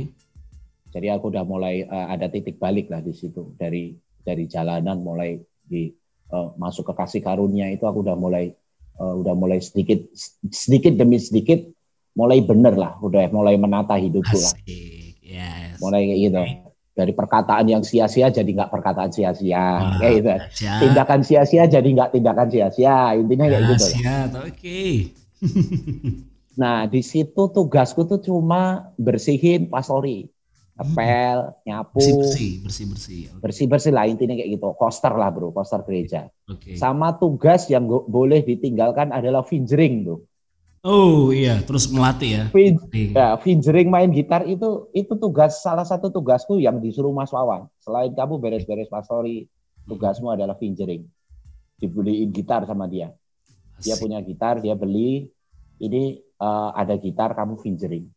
Jadi 0.91 1.07
aku 1.07 1.31
udah 1.31 1.47
mulai 1.47 1.87
uh, 1.87 2.11
ada 2.11 2.27
titik 2.27 2.59
balik 2.59 2.91
lah 2.91 2.99
di 2.99 3.15
situ 3.15 3.55
dari 3.55 3.95
dari 4.27 4.51
jalanan 4.51 4.99
mulai 4.99 5.39
di 5.63 5.87
uh, 6.35 6.51
masuk 6.59 6.91
ke 6.91 6.95
kasih 6.99 7.23
karunia 7.23 7.71
itu 7.71 7.87
aku 7.87 8.03
udah 8.03 8.19
mulai 8.19 8.51
uh, 8.99 9.15
udah 9.15 9.39
mulai 9.39 9.63
sedikit 9.63 10.03
sedikit 10.51 10.99
demi 10.99 11.23
sedikit 11.23 11.63
mulai 12.19 12.43
bener 12.43 12.75
lah, 12.75 12.99
udah 12.99 13.31
mulai 13.31 13.55
menata 13.55 13.95
hidupku 13.95 14.35
lah. 14.35 14.55
Yes. 15.23 15.79
Mulai 15.79 16.11
kayak 16.11 16.21
gitu. 16.27 16.43
Dari 17.01 17.17
perkataan 17.17 17.65
yang 17.65 17.81
sia-sia 17.81 18.29
jadi 18.29 18.45
nggak 18.45 18.69
perkataan 18.69 19.09
sia-sia, 19.09 19.97
kayak 19.97 20.13
gitu. 20.21 20.29
Siap. 20.61 20.79
Tindakan 20.85 21.21
sia-sia 21.25 21.65
jadi 21.65 21.89
nggak 21.89 22.13
tindakan 22.13 22.53
sia-sia. 22.53 23.17
Intinya 23.17 23.49
kayak 23.49 23.65
gitu. 23.73 23.87
Siap, 23.97 24.29
oke. 24.37 24.53
Okay. 24.53 24.95
nah 26.61 26.85
di 26.85 27.01
situ 27.01 27.49
tugasku 27.49 28.05
tuh 28.05 28.21
cuma 28.21 28.93
bersihin 29.01 29.73
pasori, 29.73 30.29
ngepel, 30.77 31.39
hmm. 31.41 31.57
nyapu, 31.65 32.05
bersih 32.05 32.21
bersih, 32.21 32.53
bersih 32.61 32.85
bersih, 32.93 33.21
okay. 33.33 33.41
bersih 33.41 33.67
bersih 33.73 33.93
lah 33.97 34.05
intinya 34.05 34.37
kayak 34.37 34.61
gitu. 34.61 34.69
Koster 34.77 35.17
lah 35.17 35.33
bro, 35.33 35.57
koster 35.57 35.81
gereja. 35.89 36.29
Okay. 36.45 36.77
Sama 36.77 37.17
tugas 37.17 37.65
yang 37.73 37.89
boleh 37.89 38.45
ditinggalkan 38.45 39.09
adalah 39.09 39.41
fingering 39.41 40.05
tuh. 40.05 40.21
Oh 40.81 41.29
iya, 41.29 41.61
terus 41.61 41.93
melatih 41.93 42.31
ya. 42.33 42.45
Fin 42.49 42.81
ya, 43.13 43.37
fingering 43.37 43.93
main 43.93 44.09
gitar 44.09 44.49
itu 44.49 44.89
itu 44.97 45.13
tugas 45.21 45.61
salah 45.61 45.85
satu 45.85 46.09
tugasku 46.09 46.57
yang 46.57 46.81
disuruh 46.81 47.13
Mas 47.13 47.29
Wawan. 47.29 47.69
Selain 47.85 48.09
kamu 48.17 48.41
beres-beres 48.41 48.89
pastori, 48.89 49.45
tugasmu 49.85 50.33
adalah 50.33 50.57
fingering. 50.57 51.05
Dibeliin 51.77 52.33
gitar 52.33 52.65
sama 52.65 52.89
dia. 52.89 53.13
Dia 53.85 54.01
punya 54.01 54.25
gitar, 54.25 54.65
dia 54.65 54.73
beli. 54.73 55.29
Ini 55.81 56.17
uh, 56.41 56.73
ada 56.73 56.97
gitar, 56.97 57.37
kamu 57.37 57.61
fingering. 57.61 58.09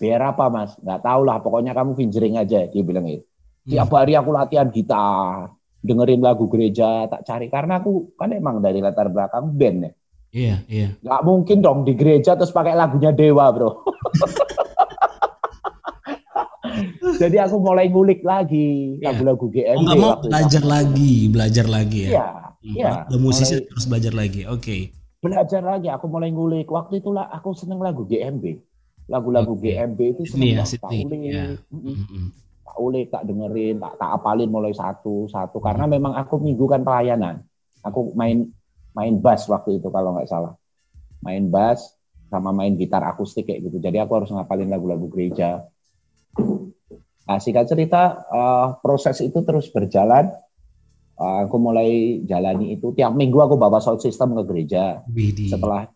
Biar 0.00 0.32
apa 0.32 0.48
mas? 0.48 0.72
Gak 0.80 1.04
tau 1.04 1.28
lah, 1.28 1.44
pokoknya 1.44 1.76
kamu 1.76 1.92
fingering 1.92 2.40
aja. 2.40 2.72
Dia 2.72 2.82
bilang 2.84 3.04
itu. 3.04 3.24
Tiap 3.68 3.92
hmm. 3.92 3.96
hari 4.00 4.12
aku 4.16 4.32
latihan 4.32 4.68
gitar, 4.72 5.52
dengerin 5.84 6.24
lagu 6.24 6.48
gereja, 6.48 7.04
tak 7.04 7.20
cari. 7.28 7.52
Karena 7.52 7.84
aku 7.84 8.16
kan 8.16 8.32
emang 8.32 8.64
dari 8.64 8.80
latar 8.80 9.12
belakang 9.12 9.52
band 9.52 9.78
ya 9.84 9.92
Iya, 10.32 10.64
iya. 10.64 10.88
Gak 11.04 11.22
mungkin 11.28 11.60
dong 11.60 11.84
di 11.84 11.92
gereja 11.92 12.32
terus 12.32 12.56
pakai 12.56 12.72
lagunya 12.72 13.12
Dewa, 13.12 13.52
bro. 13.52 13.84
Jadi 17.20 17.36
aku 17.36 17.60
mulai 17.60 17.92
ngulik 17.92 18.24
lagi 18.24 18.96
iya. 18.96 19.12
lagu-lagu 19.12 19.52
GMB. 19.52 19.92
Oh, 19.92 19.96
mau 20.00 20.16
belajar 20.24 20.64
itu. 20.64 20.72
lagi, 20.72 21.28
belajar 21.28 21.66
lagi 21.68 22.08
ya? 22.08 22.10
Iya, 22.10 22.24
hmm. 22.24 22.76
iya. 22.80 22.92
The 23.12 23.18
musisi 23.20 23.60
mulai, 23.60 23.68
terus 23.68 23.84
belajar 23.84 24.12
lagi, 24.16 24.40
oke. 24.48 24.64
Okay. 24.64 24.88
Belajar 25.22 25.62
lagi, 25.62 25.86
aku 25.92 26.08
mulai 26.08 26.32
ngulik. 26.32 26.66
Waktu 26.66 27.04
itulah 27.04 27.28
aku 27.28 27.52
seneng 27.52 27.84
lagu 27.84 28.08
GMB. 28.08 28.56
Lagu-lagu 29.12 29.52
okay. 29.54 29.76
GMB 29.76 30.00
itu 30.16 30.22
seneng 30.32 30.58
ya, 30.58 30.64
tak 30.64 30.90
ulik. 30.90 31.20
Ya. 31.28 31.44
Mm-hmm. 31.68 32.24
Tak 32.64 32.76
ulik, 32.80 33.12
tak 33.12 33.28
dengerin, 33.28 33.76
tak, 33.84 34.00
tak 34.00 34.10
apalin 34.16 34.48
mulai 34.48 34.72
satu-satu. 34.72 35.60
Karena 35.60 35.84
mm. 35.84 35.92
memang 35.92 36.16
aku 36.16 36.40
minggu 36.40 36.64
kan 36.66 36.80
pelayanan. 36.82 37.44
Aku 37.84 38.16
main 38.16 38.48
main 38.92 39.14
bass 39.20 39.48
waktu 39.48 39.80
itu 39.80 39.88
kalau 39.88 40.16
nggak 40.16 40.28
salah. 40.28 40.54
Main 41.24 41.48
bass 41.48 41.96
sama 42.32 42.48
main 42.52 42.72
gitar 42.80 43.04
akustik 43.04 43.48
kayak 43.48 43.68
gitu. 43.68 43.76
Jadi 43.80 44.00
aku 44.00 44.12
harus 44.16 44.30
ngapalin 44.32 44.72
lagu-lagu 44.72 45.04
gereja. 45.12 45.68
Nah, 47.28 47.38
singkat 47.38 47.68
cerita, 47.68 48.24
uh, 48.32 48.80
proses 48.80 49.20
itu 49.20 49.44
terus 49.44 49.68
berjalan. 49.68 50.32
Uh, 51.14 51.44
aku 51.46 51.56
mulai 51.60 52.24
jalani 52.24 52.74
itu. 52.74 52.96
Tiap 52.96 53.12
minggu 53.12 53.36
aku 53.36 53.60
bawa 53.60 53.78
sound 53.84 54.00
system 54.00 54.32
ke 54.32 54.42
gereja. 54.48 55.04
Bidi. 55.06 55.52
Setelah 55.52 55.86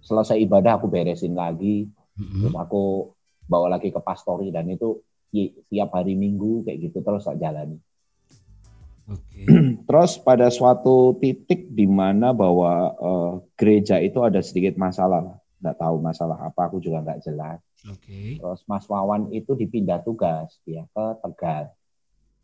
selesai 0.00 0.40
ibadah, 0.42 0.80
aku 0.80 0.88
beresin 0.88 1.36
lagi. 1.36 1.86
Mm-hmm. 2.18 2.40
Terus 2.40 2.56
aku 2.56 2.82
bawa 3.46 3.76
lagi 3.76 3.92
ke 3.92 4.00
pastori. 4.00 4.48
Dan 4.48 4.72
itu 4.72 4.96
tiap 5.68 5.92
hari 5.92 6.16
minggu 6.16 6.66
kayak 6.66 6.88
gitu 6.88 7.04
terus 7.04 7.28
tak 7.28 7.36
jalani. 7.38 7.78
Okay. 9.12 9.44
Terus 9.88 10.16
pada 10.22 10.48
suatu 10.48 11.16
titik 11.20 11.68
di 11.72 11.84
mana 11.84 12.32
bahwa 12.32 12.72
uh, 12.96 13.32
gereja 13.58 14.00
itu 14.00 14.22
ada 14.24 14.40
sedikit 14.40 14.78
masalah, 14.80 15.36
nggak 15.60 15.76
tahu 15.76 15.96
masalah 16.00 16.38
apa, 16.48 16.70
aku 16.70 16.80
juga 16.80 17.04
nggak 17.04 17.20
jelas. 17.24 17.58
Okay. 17.82 18.38
Terus 18.38 18.62
Mas 18.70 18.86
Wawan 18.86 19.34
itu 19.34 19.58
dipindah 19.58 20.00
tugas 20.06 20.54
dia 20.62 20.86
ke 20.86 21.04
Tegal. 21.26 21.74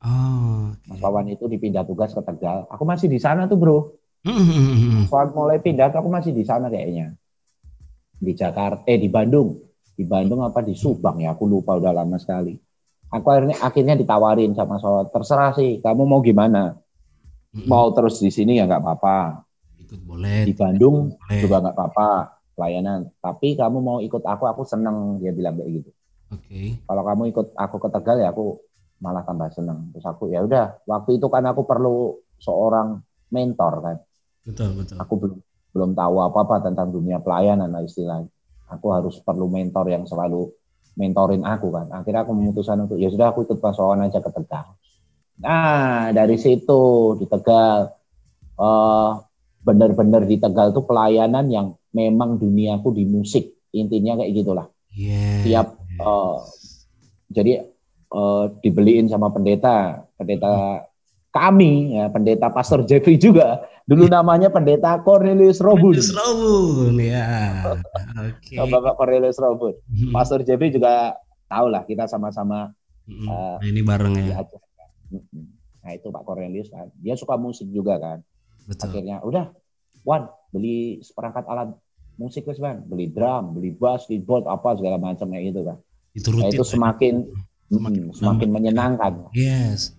Oh, 0.02 0.74
okay. 0.74 0.88
Mas 0.90 1.00
Wawan 1.00 1.26
itu 1.30 1.44
dipindah 1.46 1.86
tugas 1.86 2.10
ke 2.10 2.20
Tegal. 2.20 2.66
Aku 2.68 2.82
masih 2.82 3.06
di 3.06 3.22
sana 3.22 3.46
tuh 3.46 3.58
bro. 3.58 3.78
Mas 4.26 5.08
Wawan 5.08 5.30
mulai 5.30 5.58
pindah, 5.62 5.94
aku 5.94 6.10
masih 6.10 6.34
di 6.34 6.42
sana 6.42 6.66
kayaknya. 6.66 7.14
Di 8.18 8.34
Jakarta, 8.34 8.82
eh 8.90 8.98
di 8.98 9.06
Bandung, 9.06 9.62
di 9.94 10.02
Bandung 10.02 10.42
apa 10.42 10.58
di 10.58 10.74
Subang 10.74 11.22
ya? 11.22 11.38
Aku 11.38 11.46
lupa 11.46 11.78
udah 11.78 11.94
lama 11.94 12.18
sekali 12.18 12.58
aku 13.08 13.26
akhirnya 13.32 13.56
akhirnya 13.60 13.94
ditawarin 13.96 14.52
sama 14.52 14.76
soal 14.80 15.08
terserah 15.08 15.52
sih 15.56 15.80
kamu 15.80 16.02
mau 16.04 16.20
gimana? 16.20 16.76
Mau 17.64 17.90
terus 17.96 18.20
di 18.20 18.28
sini 18.28 18.60
ya 18.60 18.68
nggak 18.68 18.82
apa-apa. 18.84 19.42
Ikut 19.80 20.00
boleh. 20.04 20.44
Di 20.44 20.52
Bandung 20.52 21.16
boleh. 21.16 21.40
juga 21.40 21.56
nggak 21.64 21.74
apa-apa. 21.74 22.10
Pelayanan 22.58 23.06
tapi 23.22 23.54
kamu 23.54 23.78
mau 23.78 23.98
ikut 24.02 24.26
aku 24.26 24.44
aku 24.50 24.62
seneng 24.66 25.22
dia 25.22 25.30
bilang 25.30 25.56
kayak 25.56 25.70
gitu. 25.82 25.90
Oke. 26.28 26.44
Okay. 26.44 26.66
kalau 26.84 27.02
kamu 27.08 27.22
ikut 27.32 27.46
aku 27.56 27.76
ke 27.80 27.88
Tegal 27.88 28.20
ya 28.20 28.28
aku 28.34 28.60
malah 29.00 29.22
tambah 29.24 29.48
seneng. 29.54 29.94
Terus 29.94 30.04
aku 30.04 30.28
ya 30.28 30.44
udah. 30.44 30.82
Waktu 30.84 31.22
itu 31.22 31.26
kan 31.30 31.46
aku 31.46 31.64
perlu 31.64 32.18
seorang 32.42 33.00
mentor 33.32 33.74
kan. 33.80 33.96
Betul 34.44 34.74
betul. 34.76 34.96
Aku 35.00 35.14
belum 35.16 35.38
belum 35.72 35.90
tahu 35.94 36.16
apa 36.24 36.38
apa 36.44 36.56
tentang 36.66 36.90
dunia 36.90 37.22
pelayanan 37.22 37.70
lah 37.70 37.84
istilahnya. 37.84 38.28
Aku 38.68 38.92
harus 38.92 39.16
perlu 39.24 39.48
mentor 39.48 39.88
yang 39.88 40.04
selalu 40.04 40.52
mentorin 40.98 41.46
aku 41.46 41.70
kan. 41.70 41.86
Akhirnya 41.94 42.26
aku 42.26 42.34
memutuskan 42.34 42.84
untuk 42.84 42.98
ya 42.98 43.06
sudah 43.08 43.30
aku 43.30 43.46
ikut 43.46 43.62
Pak 43.62 43.78
aja 43.78 44.18
ke 44.18 44.30
Tegal. 44.34 44.66
Nah 45.38 46.10
dari 46.10 46.34
situ 46.34 47.14
di 47.22 47.26
Tegal 47.30 47.94
uh, 48.58 49.10
benar-benar 49.62 50.26
di 50.26 50.36
Tegal 50.42 50.74
tuh 50.74 50.82
pelayanan 50.82 51.46
yang 51.46 51.78
memang 51.94 52.36
duniaku 52.42 52.90
di 52.90 53.06
musik 53.06 53.70
intinya 53.70 54.18
kayak 54.18 54.34
gitulah. 54.34 54.66
Yeah. 54.90 55.46
Tiap 55.46 55.66
uh, 56.02 56.42
jadi 57.30 57.70
uh, 58.10 58.50
dibeliin 58.58 59.06
sama 59.06 59.30
pendeta, 59.30 60.02
pendeta 60.18 60.82
kami 61.32 62.00
ya 62.00 62.08
pendeta 62.08 62.48
Pastor 62.48 62.84
Jeffrey 62.88 63.20
juga 63.20 63.68
Dulu 63.88 64.04
namanya 64.04 64.52
pendeta 64.52 65.00
Cornelius 65.00 65.64
Robun. 65.64 65.96
Cornelius 65.96 66.12
Robun, 66.12 66.94
ya. 67.00 67.24
Oke. 68.20 68.60
Okay. 68.60 68.68
Bapak 68.68 69.00
Cornelius 69.00 69.40
Robun. 69.40 69.80
Hmm. 69.88 70.12
Pastor 70.12 70.44
Jeffrey 70.44 70.68
juga 70.68 71.16
tahu 71.48 71.72
lah 71.72 71.88
kita 71.88 72.04
sama-sama. 72.04 72.76
Hmm. 73.08 73.24
Uh, 73.24 73.56
ini 73.64 73.80
bareng 73.80 74.12
ya. 74.20 74.44
Nah 75.80 75.90
itu 75.96 76.12
Pak 76.12 76.20
Cornelius 76.20 76.68
kan. 76.68 76.92
Dia 77.00 77.16
suka 77.16 77.40
musik 77.40 77.64
juga 77.72 77.96
kan. 77.96 78.20
Betul. 78.68 78.92
Akhirnya 78.92 79.24
udah, 79.24 79.56
Wan 80.04 80.28
beli 80.52 81.00
seperangkat 81.00 81.48
alat 81.48 81.72
musik 82.20 82.44
wes 82.44 82.60
bang, 82.60 82.84
beli 82.84 83.08
drum, 83.08 83.56
beli 83.56 83.72
bass, 83.72 84.04
keyboard 84.04 84.44
apa 84.52 84.76
segala 84.76 85.00
macam 85.00 85.32
kayak 85.32 85.44
gitu 85.48 85.64
kan. 85.64 85.80
Itu 86.12 86.28
rutin. 86.36 86.44
Nah, 86.44 86.52
itu 86.52 86.64
semakin 86.68 87.14
semakin, 87.72 88.02
hmm, 88.04 88.12
semakin 88.12 88.48
menyenangkan. 88.52 89.32
Yes. 89.32 89.96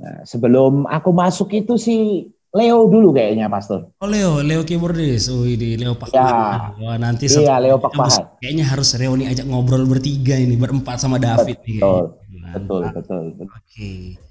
Nah, 0.00 0.24
sebelum 0.24 0.88
aku 0.88 1.12
masuk 1.12 1.52
itu 1.52 1.76
sih 1.76 2.24
Leo 2.50 2.90
dulu 2.90 3.14
kayaknya 3.14 3.46
Pastor. 3.46 3.94
Oh 4.02 4.10
Leo, 4.10 4.42
Leo 4.42 4.66
keyboardis. 4.66 5.30
Oh 5.30 5.46
ini 5.46 5.78
Leo 5.78 5.94
Pak 5.94 6.10
ya. 6.10 6.74
Wah 6.82 6.98
nanti 6.98 7.30
Iya 7.30 7.62
Leo 7.62 7.78
Pak 7.78 7.94
Pahat. 7.94 8.42
Kayaknya 8.42 8.64
harus 8.66 8.90
reuni 8.98 9.30
ajak 9.30 9.46
ngobrol 9.46 9.86
bertiga 9.86 10.34
ini 10.34 10.58
berempat 10.58 10.98
sama 10.98 11.22
David. 11.22 11.62
Betul, 11.62 12.18
nih, 12.26 12.50
betul, 12.50 12.82
betul, 12.90 13.22
betul. 13.38 13.54
Oke. 13.54 13.90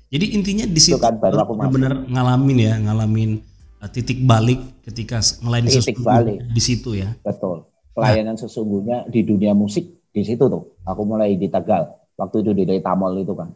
Jadi 0.10 0.25
intinya 0.36 0.65
di 0.67 0.82
situ 0.82 0.99
kan 0.99 1.15
baru 1.21 1.47
aku 1.47 1.53
benar 1.69 1.95
ngalamin 2.12 2.58
ya, 2.60 2.73
ngalamin 2.82 3.39
uh, 3.79 3.88
titik 3.88 4.19
balik 4.25 4.60
ketika 4.84 5.23
ngelain 5.45 5.69
titik 5.69 6.01
balik 6.03 6.43
di 6.49 6.60
situ 6.60 6.99
ya. 6.99 7.15
Betul. 7.23 7.71
Pelayanan 7.95 8.36
nah. 8.36 8.41
sesungguhnya 8.41 8.97
di 9.08 9.23
dunia 9.23 9.55
musik 9.55 10.12
di 10.12 10.27
situ 10.27 10.43
tuh. 10.49 10.75
Aku 10.84 11.08
mulai 11.08 11.39
di 11.39 11.47
Tegal. 11.47 11.88
Waktu 12.19 12.43
itu 12.43 12.51
di 12.51 12.67
Tamol 12.84 13.15
itu 13.23 13.32
kan. 13.32 13.47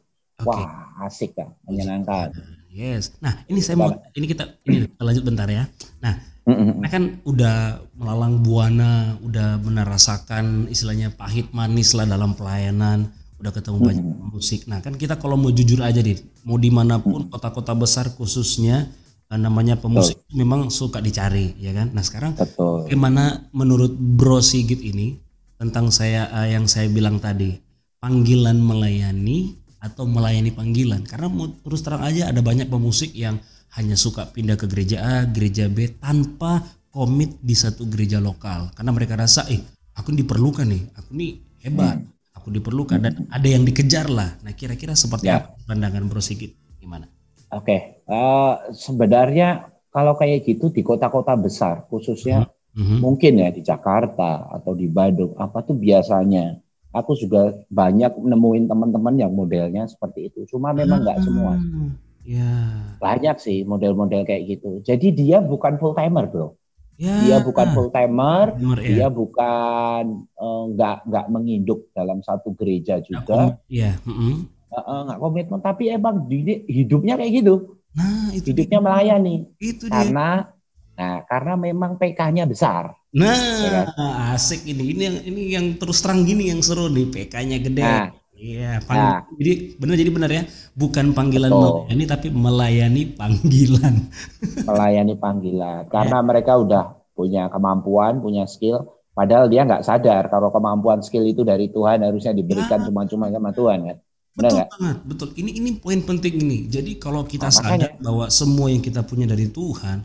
Okay. 0.42 0.64
Wah, 0.66 1.06
asik 1.06 1.38
kan, 1.38 1.54
menyenangkan. 1.70 2.34
Yes. 2.74 3.14
Nah, 3.22 3.46
ini 3.46 3.62
saya 3.62 3.78
mau 3.78 3.94
ini 4.18 4.26
kita 4.26 4.50
ini 4.66 4.90
kita 4.90 5.04
lanjut 5.06 5.24
bentar 5.24 5.46
ya. 5.46 5.70
Nah, 6.02 6.18
Nah 6.44 6.90
kan 6.92 7.24
udah 7.24 7.80
melalang 7.96 8.44
buana, 8.44 9.16
udah 9.24 9.64
menerasakan 9.64 10.68
istilahnya 10.68 11.16
pahit 11.16 11.48
manis 11.56 11.96
lah 11.96 12.04
dalam 12.04 12.36
pelayanan, 12.36 13.08
udah 13.40 13.52
ketemu 13.56 13.80
mm 13.80 13.88
banyak 13.88 14.08
musik. 14.28 14.68
Nah 14.68 14.84
kan 14.84 15.00
kita 15.00 15.16
kalau 15.16 15.40
mau 15.40 15.56
jujur 15.56 15.80
aja 15.80 16.04
nih, 16.04 16.20
mau 16.44 16.60
di 16.60 16.68
mana 16.68 17.00
pun 17.00 17.32
kota-kota 17.32 17.72
besar 17.72 18.12
khususnya 18.12 18.92
eh, 19.32 19.40
namanya 19.40 19.80
pemusik 19.80 20.20
Betul. 20.20 20.36
memang 20.36 20.68
suka 20.68 21.00
dicari 21.00 21.56
ya 21.56 21.72
kan. 21.72 21.96
Nah 21.96 22.04
sekarang 22.04 22.36
Betul. 22.36 22.92
bagaimana 22.92 23.48
menurut 23.56 23.96
Bro 23.96 24.44
Sigit 24.44 24.84
ini 24.84 25.16
tentang 25.56 25.96
saya 25.96 26.28
uh, 26.28 26.48
yang 26.52 26.68
saya 26.68 26.92
bilang 26.92 27.24
tadi 27.24 27.56
panggilan 28.04 28.60
melayani 28.60 29.63
atau 29.84 30.08
melayani 30.08 30.56
panggilan 30.56 31.04
karena 31.04 31.28
terus 31.60 31.84
terang 31.84 32.08
aja 32.08 32.32
ada 32.32 32.40
banyak 32.40 32.72
pemusik 32.72 33.12
yang 33.12 33.36
hanya 33.76 34.00
suka 34.00 34.30
pindah 34.32 34.56
ke 34.56 34.70
gereja 34.70 35.04
A, 35.04 35.16
gereja 35.28 35.68
B 35.68 36.00
tanpa 36.00 36.64
komit 36.88 37.36
di 37.44 37.52
satu 37.58 37.84
gereja 37.92 38.24
lokal 38.24 38.72
karena 38.72 38.96
mereka 38.96 39.20
rasa 39.20 39.44
eh 39.52 39.60
aku 39.98 40.14
diperlukan 40.14 40.66
nih, 40.66 40.84
aku 40.94 41.10
nih 41.14 41.32
hebat, 41.66 41.98
hmm. 42.00 42.38
aku 42.38 42.48
diperlukan 42.54 43.00
dan 43.02 43.14
ada 43.30 43.48
yang 43.48 43.66
dikejar 43.66 44.08
lah. 44.10 44.38
Nah 44.42 44.54
kira-kira 44.56 44.96
seperti 44.96 45.30
ya. 45.30 45.42
apa 45.42 45.58
pandangan 45.66 46.06
Bro 46.08 46.22
Sigit 46.22 46.54
gimana? 46.80 47.10
Oke, 47.54 47.66
okay. 47.70 47.80
uh, 48.10 48.16
eh, 48.16 48.54
sebenarnya 48.74 49.74
kalau 49.94 50.18
kayak 50.18 50.48
gitu 50.48 50.74
di 50.74 50.82
kota-kota 50.82 51.38
besar 51.38 51.86
khususnya 51.86 52.50
mm 52.74 52.82
-hmm. 52.82 52.98
mungkin 53.04 53.34
ya 53.42 53.50
di 53.54 53.62
Jakarta 53.62 54.50
atau 54.50 54.74
di 54.74 54.90
Bandung 54.90 55.38
apa 55.38 55.62
tuh 55.62 55.78
biasanya 55.78 56.58
aku 56.94 57.18
juga 57.18 57.58
banyak 57.74 58.14
nemuin 58.22 58.70
teman-teman 58.70 59.18
yang 59.18 59.34
modelnya 59.34 59.90
seperti 59.90 60.30
itu. 60.30 60.46
Cuma 60.46 60.72
memang 60.72 61.02
nggak 61.02 61.20
hmm. 61.20 61.26
semua. 61.26 61.54
Ya. 62.24 62.54
Banyak 63.02 63.42
sih 63.42 63.68
model-model 63.68 64.24
kayak 64.24 64.48
gitu. 64.48 64.80
Jadi 64.86 65.12
dia 65.12 65.44
bukan 65.44 65.76
full 65.82 65.98
timer, 65.98 66.30
bro. 66.30 66.56
Ya. 66.96 67.20
Dia 67.26 67.38
bukan 67.42 67.74
full 67.74 67.90
timer, 67.90 68.54
ya. 68.56 68.78
dia 68.80 69.08
bukan 69.10 70.24
eh, 70.30 70.64
nggak 70.78 70.98
uh, 71.04 71.06
nggak 71.10 71.26
menginduk 71.34 71.90
dalam 71.92 72.22
satu 72.22 72.54
gereja 72.54 73.02
juga. 73.02 73.58
Iya. 73.68 73.98
Mm 74.06 74.14
-hmm. 74.14 74.34
nggak 75.10 75.20
komitmen, 75.20 75.60
tapi 75.60 75.90
emang 75.90 76.30
hidupnya 76.70 77.18
kayak 77.18 77.44
gitu. 77.44 77.82
Nah, 77.94 78.30
itu 78.34 78.54
hidupnya 78.54 78.80
dia. 78.80 78.86
melayani. 78.86 79.36
Itu 79.58 79.86
dia. 79.90 79.94
Karena 80.06 80.30
nah 80.94 81.26
karena 81.26 81.54
memang 81.58 81.98
PK-nya 81.98 82.46
besar. 82.46 82.94
Nah, 83.14 83.38
ya 83.62 83.82
kan? 83.94 84.34
asik 84.34 84.66
ini. 84.66 84.98
Ini 84.98 85.02
yang 85.06 85.18
ini 85.30 85.42
yang 85.54 85.66
terus 85.78 86.02
terang 86.02 86.26
gini 86.26 86.50
yang 86.50 86.66
seru 86.66 86.90
nih, 86.90 87.06
PK-nya 87.14 87.58
gede. 87.62 87.86
Nah, 87.86 88.10
Iya, 88.44 88.84
nah, 88.92 89.24
jadi 89.40 89.80
benar 89.80 89.96
jadi 89.96 90.12
benar 90.12 90.28
ya, 90.28 90.44
bukan 90.76 91.16
panggilan 91.16 91.48
betul. 91.48 91.88
melayani 91.88 92.04
tapi 92.04 92.28
melayani 92.28 93.02
panggilan. 93.16 93.96
melayani 94.68 95.14
panggilan, 95.16 95.88
karena 95.88 96.18
ya. 96.20 96.26
mereka 96.28 96.52
udah 96.60 96.84
punya 97.16 97.48
kemampuan, 97.48 98.20
punya 98.20 98.44
skill, 98.44 98.84
padahal 99.16 99.48
dia 99.48 99.64
nggak 99.64 99.88
sadar 99.88 100.28
kalau 100.28 100.52
kemampuan 100.52 101.00
skill 101.00 101.24
itu 101.24 101.48
dari 101.48 101.72
Tuhan 101.72 102.04
harusnya 102.04 102.36
diberikan 102.36 102.84
ya. 102.84 102.86
cuma-cuma 102.92 103.32
ya. 103.32 103.40
sama 103.40 103.50
Tuhan 103.56 103.80
kan. 103.88 103.98
Benar 104.34 104.50
betul 104.50 104.60
gak? 104.60 104.70
banget, 104.76 104.98
betul. 105.08 105.28
Ini 105.40 105.52
ini 105.64 105.70
poin 105.80 106.00
penting 106.04 106.34
ini. 106.44 106.58
Jadi 106.68 106.92
kalau 107.00 107.22
kita 107.24 107.48
nah, 107.48 107.54
sadar 107.54 107.96
makanya. 107.96 108.02
bahwa 108.04 108.26
semua 108.28 108.68
yang 108.68 108.84
kita 108.84 109.06
punya 109.08 109.30
dari 109.30 109.48
Tuhan, 109.48 110.04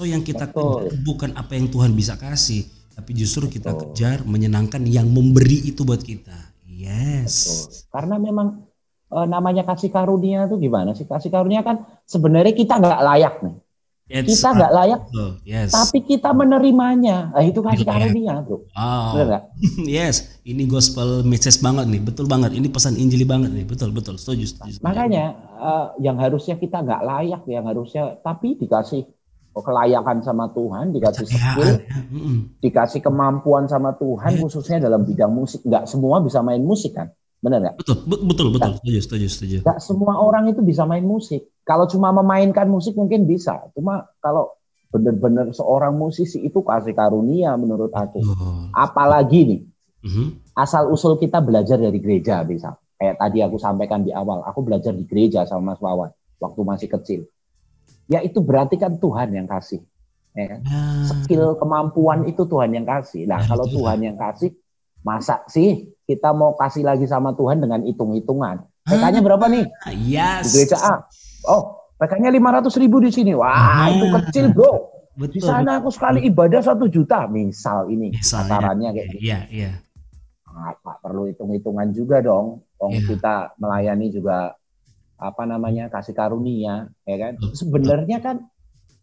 so 0.00 0.08
yang 0.08 0.24
kita 0.24 0.48
kejar 0.48 0.96
bukan 1.04 1.36
apa 1.36 1.52
yang 1.52 1.68
Tuhan 1.68 1.92
bisa 1.92 2.16
kasih, 2.16 2.64
tapi 2.96 3.12
justru 3.12 3.52
kita 3.52 3.76
betul. 3.76 3.92
kejar 3.92 4.24
menyenangkan 4.24 4.80
yang 4.88 5.04
memberi 5.04 5.68
itu 5.68 5.84
buat 5.84 6.00
kita. 6.00 6.56
Yes. 6.64 7.44
Betul. 7.44 7.92
Karena 7.92 8.16
memang 8.16 8.64
e, 9.12 9.18
namanya 9.28 9.68
kasih 9.68 9.92
karunia 9.92 10.48
itu 10.48 10.56
gimana 10.56 10.96
sih? 10.96 11.04
Kasih 11.04 11.28
karunia 11.28 11.60
kan 11.60 11.84
sebenarnya 12.08 12.56
kita 12.56 12.80
nggak 12.80 13.00
layak 13.04 13.36
nih. 13.44 13.56
It's, 14.10 14.26
kita 14.26 14.58
nggak 14.58 14.72
layak, 14.74 15.00
yes. 15.46 15.70
tapi 15.70 16.02
kita 16.02 16.34
menerimanya. 16.34 17.30
Nah, 17.30 17.46
itu 17.46 17.62
kasih 17.62 17.86
karunia, 17.86 18.42
bro. 18.42 18.66
Oh. 18.74 19.14
Benar 19.14 19.54
yes, 19.86 20.42
ini 20.42 20.66
gospel 20.66 21.22
message 21.22 21.62
banget 21.62 21.86
nih, 21.86 22.02
betul 22.02 22.26
banget. 22.26 22.50
Ini 22.58 22.74
pesan 22.74 22.98
Injili 22.98 23.22
banget 23.22 23.54
nih, 23.54 23.62
betul 23.62 23.94
betul. 23.94 24.18
Setuju. 24.18 24.50
setuju. 24.50 24.82
Makanya 24.82 25.38
uh, 25.62 25.86
yang 26.02 26.18
harusnya 26.18 26.58
kita 26.58 26.82
nggak 26.82 27.06
layak, 27.06 27.42
yang 27.46 27.62
harusnya 27.70 28.18
tapi 28.18 28.58
dikasih 28.58 29.06
kelayakan 29.62 30.24
sama 30.24 30.50
Tuhan, 30.52 30.92
dikasih 30.92 31.26
skill, 31.28 31.74
dikasih 32.64 33.00
kemampuan 33.00 33.70
sama 33.70 33.96
Tuhan, 33.96 34.36
ya. 34.36 34.40
khususnya 34.42 34.78
dalam 34.82 35.06
bidang 35.06 35.32
musik. 35.32 35.64
Nggak 35.64 35.84
semua 35.88 36.20
bisa 36.24 36.40
main 36.40 36.60
musik 36.60 36.96
kan? 36.96 37.08
Benar 37.40 37.58
nggak? 37.64 37.74
Betul, 37.80 37.96
betul, 38.04 38.46
betul. 38.52 38.72
Setuju, 38.80 38.98
setuju, 39.00 39.26
setuju. 39.32 39.56
Nggak 39.64 39.80
semua 39.80 40.20
orang 40.20 40.52
itu 40.52 40.60
bisa 40.60 40.84
main 40.84 41.04
musik. 41.06 41.48
Kalau 41.64 41.88
cuma 41.88 42.12
memainkan 42.12 42.68
musik 42.68 42.92
mungkin 42.98 43.24
bisa. 43.24 43.70
Cuma 43.72 44.04
kalau 44.20 44.52
benar-benar 44.90 45.54
seorang 45.54 45.94
musisi 45.96 46.42
itu 46.42 46.60
kasih 46.60 46.92
karunia 46.92 47.54
menurut 47.56 47.94
aku. 47.94 48.20
Apalagi 48.74 49.40
nih, 49.46 49.60
uh-huh. 50.04 50.28
asal 50.58 50.90
usul 50.90 51.16
kita 51.16 51.40
belajar 51.40 51.80
dari 51.80 51.96
gereja 52.02 52.44
bisa. 52.44 52.76
Kayak 53.00 53.16
tadi 53.16 53.38
aku 53.40 53.56
sampaikan 53.56 54.04
di 54.04 54.12
awal, 54.12 54.44
aku 54.44 54.60
belajar 54.60 54.92
di 54.92 55.08
gereja 55.08 55.48
sama 55.48 55.72
Mas 55.72 55.80
Wawan 55.80 56.12
waktu 56.40 56.60
masih 56.64 56.88
kecil 56.88 57.20
ya 58.10 58.18
itu 58.26 58.42
berarti 58.42 58.74
kan 58.74 58.98
Tuhan 58.98 59.30
yang 59.30 59.46
kasih. 59.46 59.80
Ya. 60.34 60.58
Kan? 60.58 60.60
Hmm. 60.66 61.06
Skill 61.06 61.54
kemampuan 61.54 62.26
itu 62.26 62.42
Tuhan 62.42 62.74
yang 62.74 62.82
kasih. 62.82 63.30
Nah, 63.30 63.38
kalau 63.46 63.70
Tuhan 63.70 64.02
yang 64.02 64.18
kasih, 64.18 64.50
masa 65.06 65.46
sih 65.46 65.94
kita 66.04 66.34
mau 66.34 66.58
kasih 66.58 66.82
lagi 66.82 67.06
sama 67.06 67.32
Tuhan 67.38 67.62
dengan 67.62 67.86
hitung-hitungan? 67.86 68.66
PK-nya 68.90 69.22
berapa 69.22 69.46
nih? 69.46 69.64
Yes. 70.02 70.50
Di 70.50 70.66
gereja 70.66 70.78
A. 70.82 70.94
Oh, 71.46 71.94
PK-nya 72.02 72.34
500 72.34 72.82
ribu 72.82 72.98
di 72.98 73.14
sini. 73.14 73.30
Wah, 73.38 73.86
hmm. 73.86 73.94
itu 73.94 74.06
kecil 74.18 74.46
bro. 74.50 74.90
Betul, 75.18 75.36
di 75.36 75.40
sana 75.42 75.82
aku 75.82 75.92
sekali 75.92 76.24
ibadah 76.24 76.64
satu 76.64 76.88
juta, 76.88 77.28
misal 77.28 77.92
ini 77.92 78.14
tatarannya 78.14 78.94
kayak 78.94 79.08
gitu. 79.12 79.26
Iya, 79.26 79.40
iya. 79.52 79.70
Nah, 80.48 80.72
perlu 80.80 81.28
hitung-hitungan 81.28 81.92
juga 81.92 82.24
dong. 82.24 82.64
Dong 82.80 82.94
yeah. 82.96 83.04
kita 83.04 83.34
melayani 83.60 84.08
juga 84.08 84.56
apa 85.20 85.44
namanya 85.44 85.92
kasih 85.92 86.16
karunia 86.16 86.88
ya 87.04 87.16
kan? 87.20 87.36
Sebenarnya 87.52 88.18
kan 88.24 88.48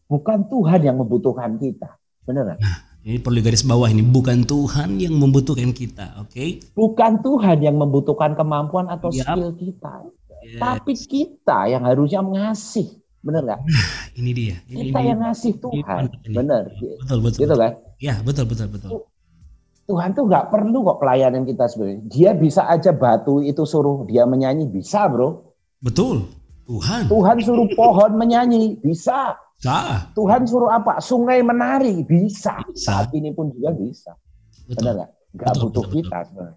bukan 0.09 0.49
Tuhan 0.49 0.81
yang 0.81 0.97
membutuhkan 0.97 1.61
kita 1.61 1.95
benar 2.27 2.59
nah, 2.59 2.77
ini 3.07 3.23
perlu 3.23 3.39
garis 3.39 3.63
bawah 3.63 3.87
ini. 3.87 4.03
Bukan 4.03 4.43
Tuhan 4.43 4.99
yang 4.99 5.15
membutuhkan 5.15 5.71
kita 5.71 6.19
oke? 6.19 6.33
Okay? 6.33 6.59
bukan 6.75 7.23
Tuhan 7.23 7.63
yang 7.63 7.79
membutuhkan 7.79 8.35
kemampuan 8.35 8.91
atau 8.91 9.07
yep. 9.15 9.23
skill 9.23 9.55
kita. 9.55 9.95
Yes. 10.47 10.61
tapi 10.61 10.93
kita 10.95 11.67
yang 11.67 11.83
harusnya 11.83 12.21
mengasih 12.23 13.01
benar 13.25 13.43
nggak? 13.43 13.59
Nah, 13.67 13.87
ini 14.15 14.31
dia. 14.31 14.55
Ini, 14.69 14.91
kita 14.91 14.99
ini, 15.01 15.07
yang 15.11 15.19
ngasih 15.19 15.53
Tuhan 15.59 16.03
benar. 16.31 16.63
Betul 16.77 17.19
betul 17.19 17.39
gitu 17.43 17.55
kan? 17.59 17.71
Ya 17.99 18.15
betul 18.23 18.45
betul 18.47 18.67
betul. 18.71 18.89
Tuhan 19.87 20.11
tuh 20.11 20.27
nggak 20.27 20.51
perlu 20.51 20.83
kok 20.83 20.99
pelayanan 20.99 21.43
kita 21.47 21.67
sebenarnya. 21.71 21.99
Dia 22.11 22.31
bisa 22.35 22.67
aja 22.67 22.91
batu 22.91 23.39
itu 23.39 23.63
suruh 23.63 24.03
dia 24.07 24.27
menyanyi 24.27 24.67
bisa 24.67 25.07
bro. 25.07 25.46
Betul. 25.81 26.25
Tuhan. 26.67 27.07
Tuhan 27.07 27.37
suruh 27.39 27.69
pohon 27.77 28.11
menyanyi, 28.19 28.75
bisa. 28.83 29.39
Bisa. 29.57 30.11
Tuhan 30.13 30.43
suruh 30.43 30.69
apa? 30.69 30.99
Sungai 30.99 31.39
menari, 31.39 32.03
bisa. 32.03 32.59
bisa. 32.67 33.07
Saat 33.07 33.15
ini 33.15 33.31
pun 33.31 33.49
juga 33.55 33.71
bisa. 33.71 34.11
Betul. 34.67 34.83
Benar 34.83 34.93
nggak? 34.93 35.11
Gak 35.37 35.53
betul, 35.53 35.63
butuh 35.63 35.83
betul, 35.87 35.95
kita 35.95 36.17
betul. 36.27 36.49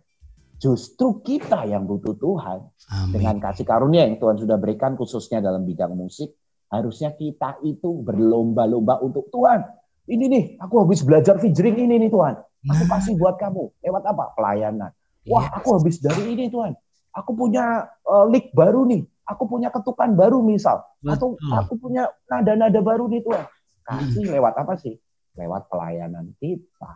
Justru 0.61 1.06
kita 1.24 1.61
yang 1.64 1.88
butuh 1.88 2.14
Tuhan. 2.18 2.59
Amin. 2.92 3.12
Dengan 3.16 3.37
kasih 3.40 3.64
karunia 3.64 4.04
yang 4.04 4.20
Tuhan 4.20 4.37
sudah 4.37 4.56
berikan 4.61 4.98
khususnya 4.98 5.40
dalam 5.40 5.64
bidang 5.64 5.94
musik. 5.94 6.37
Harusnya 6.70 7.14
kita 7.16 7.59
itu 7.64 8.02
berlomba-lomba 8.02 9.00
untuk 9.02 9.30
Tuhan. 9.33 9.64
Ini 10.11 10.24
nih, 10.26 10.44
aku 10.59 10.87
habis 10.87 11.02
belajar 11.06 11.38
fijring 11.38 11.87
ini 11.87 12.06
nih 12.06 12.11
Tuhan. 12.11 12.35
Aku 12.66 12.85
nah. 12.85 12.90
kasih 12.98 13.14
buat 13.16 13.38
kamu. 13.38 13.72
Lewat 13.80 14.04
apa? 14.04 14.24
Pelayanan. 14.37 14.90
Wah, 15.26 15.46
yes. 15.46 15.54
aku 15.54 15.68
habis 15.78 15.96
dari 16.02 16.22
ini 16.35 16.50
Tuhan 16.50 16.74
aku 17.14 17.32
punya 17.34 17.90
uh, 18.06 18.26
lick 18.30 18.50
baru 18.54 18.86
nih, 18.86 19.02
aku 19.26 19.46
punya 19.46 19.70
ketukan 19.70 20.14
baru 20.14 20.42
misal, 20.42 20.82
Betul. 21.02 21.10
atau 21.14 21.28
aku 21.54 21.74
punya 21.78 22.10
nada-nada 22.30 22.80
baru 22.82 23.06
nih 23.10 23.22
Tuhan. 23.22 23.46
Kasih 23.86 24.24
hmm. 24.26 24.34
lewat 24.38 24.54
apa 24.60 24.74
sih? 24.78 24.94
Lewat 25.34 25.66
pelayanan 25.66 26.30
kita. 26.38 26.90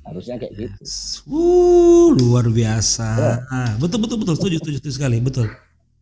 Harusnya 0.00 0.40
kayak 0.40 0.52
gitu. 0.56 0.82
Uh, 1.28 2.16
luar 2.16 2.48
biasa. 2.48 3.08
Ya. 3.46 3.76
betul 3.76 4.00
betul 4.00 4.18
betul 4.24 4.34
setuju, 4.34 4.56
setuju 4.58 4.76
setuju 4.80 4.94
sekali, 4.96 5.20
betul. 5.20 5.46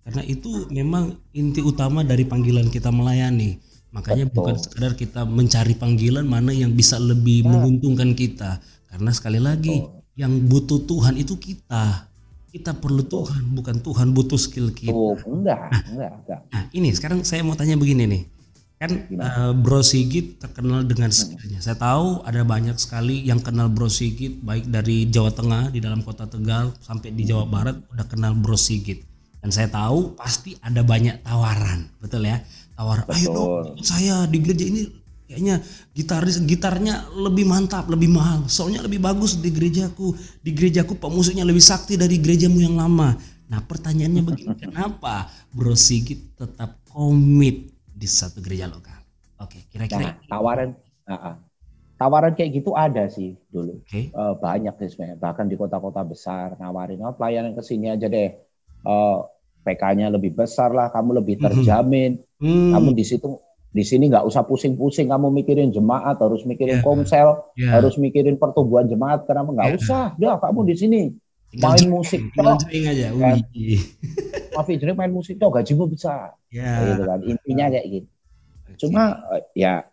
Karena 0.08 0.24
itu 0.24 0.64
memang 0.72 1.20
inti 1.36 1.60
utama 1.60 2.00
dari 2.00 2.24
panggilan 2.24 2.72
kita 2.72 2.88
melayani. 2.88 3.60
Makanya 3.92 4.28
betul. 4.28 4.36
bukan 4.40 4.56
sekedar 4.56 4.92
kita 4.96 5.28
mencari 5.28 5.76
panggilan 5.76 6.24
mana 6.24 6.54
yang 6.54 6.72
bisa 6.72 6.96
lebih 6.96 7.44
ya. 7.44 7.52
menguntungkan 7.52 8.16
kita. 8.16 8.62
Karena 8.88 9.10
sekali 9.12 9.36
lagi 9.36 9.84
betul. 9.84 10.00
yang 10.16 10.32
butuh 10.48 10.80
Tuhan 10.88 11.20
itu 11.20 11.36
kita 11.36 12.07
kita 12.48 12.72
perlu 12.76 13.04
Tuhan, 13.04 13.52
bukan 13.52 13.84
Tuhan 13.84 14.16
butuh 14.16 14.40
skill 14.40 14.72
kita. 14.72 14.92
Oh, 14.92 15.14
enggak, 15.28 15.68
nah, 15.68 15.82
enggak, 15.92 16.12
enggak. 16.24 16.40
Nah, 16.48 16.64
ini 16.72 16.88
sekarang 16.96 17.20
saya 17.22 17.44
mau 17.44 17.54
tanya 17.54 17.76
begini 17.76 18.08
nih. 18.08 18.22
Kan 18.78 19.10
uh, 19.10 19.52
Bro 19.58 19.82
Sigit 19.82 20.38
terkenal 20.38 20.86
dengan 20.86 21.10
hmm. 21.10 21.18
skillnya. 21.18 21.60
Saya 21.60 21.74
tahu 21.74 22.22
ada 22.22 22.46
banyak 22.46 22.78
sekali 22.78 23.26
yang 23.26 23.42
kenal 23.42 23.66
Bro 23.66 23.90
Sigit 23.90 24.38
baik 24.38 24.70
dari 24.70 25.10
Jawa 25.10 25.34
Tengah 25.34 25.74
di 25.74 25.82
dalam 25.82 26.06
kota 26.06 26.30
Tegal 26.30 26.70
sampai 26.78 27.10
di 27.10 27.26
Jawa 27.26 27.42
hmm. 27.44 27.52
Barat 27.52 27.76
udah 27.90 28.06
kenal 28.06 28.38
Bro 28.38 28.54
Sigit. 28.54 29.02
Dan 29.38 29.50
saya 29.54 29.70
tahu 29.70 30.18
pasti 30.18 30.58
ada 30.62 30.82
banyak 30.82 31.22
tawaran, 31.22 31.90
betul 32.02 32.26
ya? 32.26 32.42
Tawar, 32.74 33.06
betul. 33.06 33.18
ayo 33.18 33.28
dong 33.34 33.82
saya 33.82 34.26
di 34.30 34.38
gereja 34.38 34.64
ini 34.70 34.82
kayaknya 35.28 35.60
gitaris 35.92 36.40
gitarnya 36.40 37.04
lebih 37.12 37.44
mantap, 37.44 37.84
lebih 37.92 38.08
mahal, 38.08 38.48
soalnya 38.48 38.80
lebih 38.80 38.98
bagus 38.98 39.36
di 39.36 39.52
gerejaku. 39.52 40.16
Di 40.40 40.56
gerejaku 40.56 40.96
pemusiknya 40.96 41.44
lebih 41.44 41.60
sakti 41.60 42.00
dari 42.00 42.16
gerejamu 42.16 42.64
yang 42.64 42.80
lama. 42.80 43.12
Nah 43.52 43.60
pertanyaannya 43.60 44.24
begini, 44.24 44.56
kenapa 44.64 45.28
Bro 45.52 45.76
Sigit 45.76 46.32
tetap 46.32 46.80
komit 46.88 47.76
di 47.84 48.08
satu 48.08 48.40
gereja 48.40 48.72
lokal? 48.72 48.96
Oke, 49.44 49.68
kira-kira 49.68 50.16
nah, 50.16 50.26
tawaran, 50.26 50.74
uh, 51.06 51.12
uh, 51.14 51.34
tawaran 52.00 52.32
kayak 52.34 52.58
gitu 52.58 52.74
ada 52.74 53.06
sih 53.06 53.38
dulu, 53.52 53.78
okay. 53.86 54.10
uh, 54.16 54.34
banyak 54.34 54.74
sih 54.82 54.96
sebenarnya. 54.96 55.20
Bahkan 55.20 55.46
di 55.46 55.54
kota-kota 55.54 56.02
besar 56.02 56.58
nawarin, 56.58 57.04
oh 57.04 57.14
pelayanan 57.14 57.52
ke 57.54 57.62
sini 57.62 57.92
aja 57.92 58.08
deh. 58.08 58.32
Uh, 58.82 59.28
PK-nya 59.62 60.08
lebih 60.08 60.32
besar 60.32 60.72
lah, 60.72 60.88
kamu 60.88 61.20
lebih 61.20 61.36
mhm. 61.38 61.44
terjamin, 61.44 62.10
mm 62.40 62.48
-hmm. 62.48 62.70
kamu 62.72 62.90
di 62.96 63.04
situ 63.04 63.28
di 63.68 63.84
sini 63.84 64.08
nggak 64.08 64.24
usah 64.24 64.48
pusing-pusing 64.48 65.12
kamu 65.12 65.28
mikirin 65.28 65.68
jemaat 65.68 66.16
harus 66.16 66.42
mikirin 66.48 66.80
yeah. 66.80 66.84
komsel 66.84 67.28
yeah. 67.54 67.76
harus 67.76 68.00
mikirin 68.00 68.40
pertumbuhan 68.40 68.88
jemaat 68.88 69.28
kenapa 69.28 69.52
nggak 69.52 69.68
yeah. 69.76 69.78
usah 69.78 70.04
dia 70.16 70.32
kamu 70.40 70.60
di 70.72 70.74
sini 70.74 71.02
main 71.64 71.88
musik 71.88 72.20
toh 72.36 72.60
aja 72.60 73.08
kan? 73.16 73.40
Maaf 74.52 74.68
main 74.68 75.12
musik 75.12 75.36
toh 75.36 75.52
gajimu 75.52 75.84
besar 75.88 76.32
yeah. 76.48 76.80
gitu 76.92 77.02
kan 77.04 77.18
intinya 77.24 77.66
kayak 77.72 77.86
gitu 77.92 78.08
cuma 78.78 79.20
eh, 79.36 79.44
ya 79.56 79.84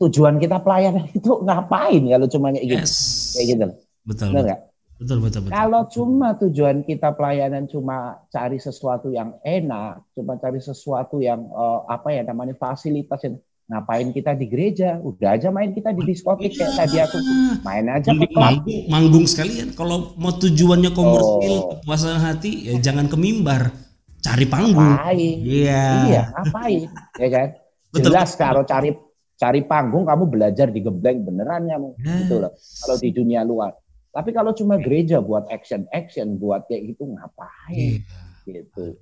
tujuan 0.00 0.36
kita 0.36 0.60
pelayanan 0.60 1.08
itu 1.18 1.30
ngapain 1.44 2.02
kalau 2.04 2.26
cuma 2.28 2.52
kayak 2.52 2.66
gitu 2.66 2.84
yes. 2.84 2.94
kayak 3.36 3.46
gitu 3.56 3.64
betul 4.04 4.28
betul. 4.34 4.48
Gak? 4.48 4.60
Betul 5.02 5.18
betul 5.18 5.40
betul. 5.46 5.52
Kalau 5.52 5.82
cuma 5.90 6.28
tujuan 6.38 6.86
kita 6.86 7.12
pelayanan 7.18 7.66
cuma 7.66 8.22
cari 8.30 8.62
sesuatu 8.62 9.10
yang 9.10 9.36
enak 9.42 10.06
cuma 10.14 10.38
cari 10.38 10.62
sesuatu 10.62 11.18
yang 11.18 11.50
uh, 11.50 11.84
apa 11.90 12.14
ya 12.14 12.22
namanya 12.22 12.54
fasilitas 12.54 13.20
yang 13.26 13.36
ngapain 13.70 14.10
kita 14.12 14.36
di 14.36 14.46
gereja 14.50 15.00
udah 15.00 15.38
aja 15.38 15.48
main 15.48 15.72
kita 15.72 15.94
di 15.96 16.02
diskotik 16.06 16.54
kayak 16.54 16.74
tadi 16.78 16.96
aku. 17.02 17.18
Main 17.66 17.86
aja 17.90 18.10
manggung, 18.14 18.82
manggung 18.86 19.26
sekalian. 19.26 19.74
Kalau 19.74 20.14
mau 20.14 20.34
tujuannya 20.38 20.90
komersil 20.94 21.54
oh. 21.58 21.78
kepuasan 21.82 22.22
hati 22.22 22.70
ya 22.70 22.78
jangan 22.78 23.10
ke 23.10 23.16
mimbar. 23.18 23.74
Cari 24.22 24.46
panggung. 24.46 24.92
Iya. 25.18 25.84
Iya 26.06 26.22
ngapain? 26.30 26.88
Ya 27.18 27.28
kan? 27.28 27.48
Jelas 28.06 28.38
kalau 28.38 28.62
cari 28.64 28.94
cari 29.42 29.60
panggung 29.66 30.06
kamu 30.06 30.24
belajar 30.30 30.70
di 30.70 30.78
gebleng 30.78 31.26
beneran 31.26 31.66
ya 31.66 31.74
yes. 31.74 32.18
gitu 32.22 32.34
loh 32.38 32.52
kalau 32.54 32.96
di 33.02 33.10
dunia 33.10 33.42
luar 33.42 33.74
tapi 34.12 34.30
kalau 34.36 34.52
cuma 34.52 34.76
gereja 34.76 35.24
buat 35.24 35.48
action 35.48 35.88
action 35.96 36.36
buat 36.36 36.68
kayak 36.68 36.92
gitu 36.92 37.08
ngapain? 37.16 38.04
Yeah. 38.04 38.28
Gitu. 38.44 39.00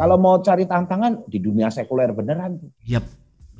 Kalau 0.00 0.16
mau 0.16 0.40
cari 0.40 0.64
tantangan 0.64 1.28
di 1.28 1.38
dunia 1.44 1.68
sekuler 1.68 2.16
beneran. 2.16 2.56
Yep. 2.88 3.04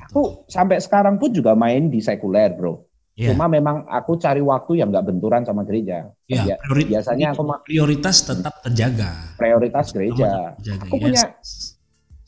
Aku 0.08 0.48
sampai 0.48 0.80
sekarang 0.80 1.20
pun 1.20 1.36
juga 1.36 1.52
main 1.52 1.92
di 1.92 2.00
sekuler, 2.00 2.56
bro. 2.56 2.80
Yeah. 3.16 3.32
Cuma 3.32 3.48
memang 3.48 3.88
aku 3.88 4.20
cari 4.20 4.40
waktu 4.44 4.80
yang 4.80 4.92
nggak 4.92 5.08
benturan 5.08 5.42
sama 5.44 5.64
gereja. 5.64 6.12
Yeah, 6.28 6.60
priori 6.60 6.84
biasanya 6.84 7.32
aku 7.32 7.48
prioritas 7.64 8.16
tetap 8.24 8.60
terjaga. 8.60 9.36
Prioritas 9.40 9.86
gereja. 9.92 10.56
Terjaga, 10.60 10.84
aku 10.84 10.96
yes. 10.96 11.04
punya 11.04 11.22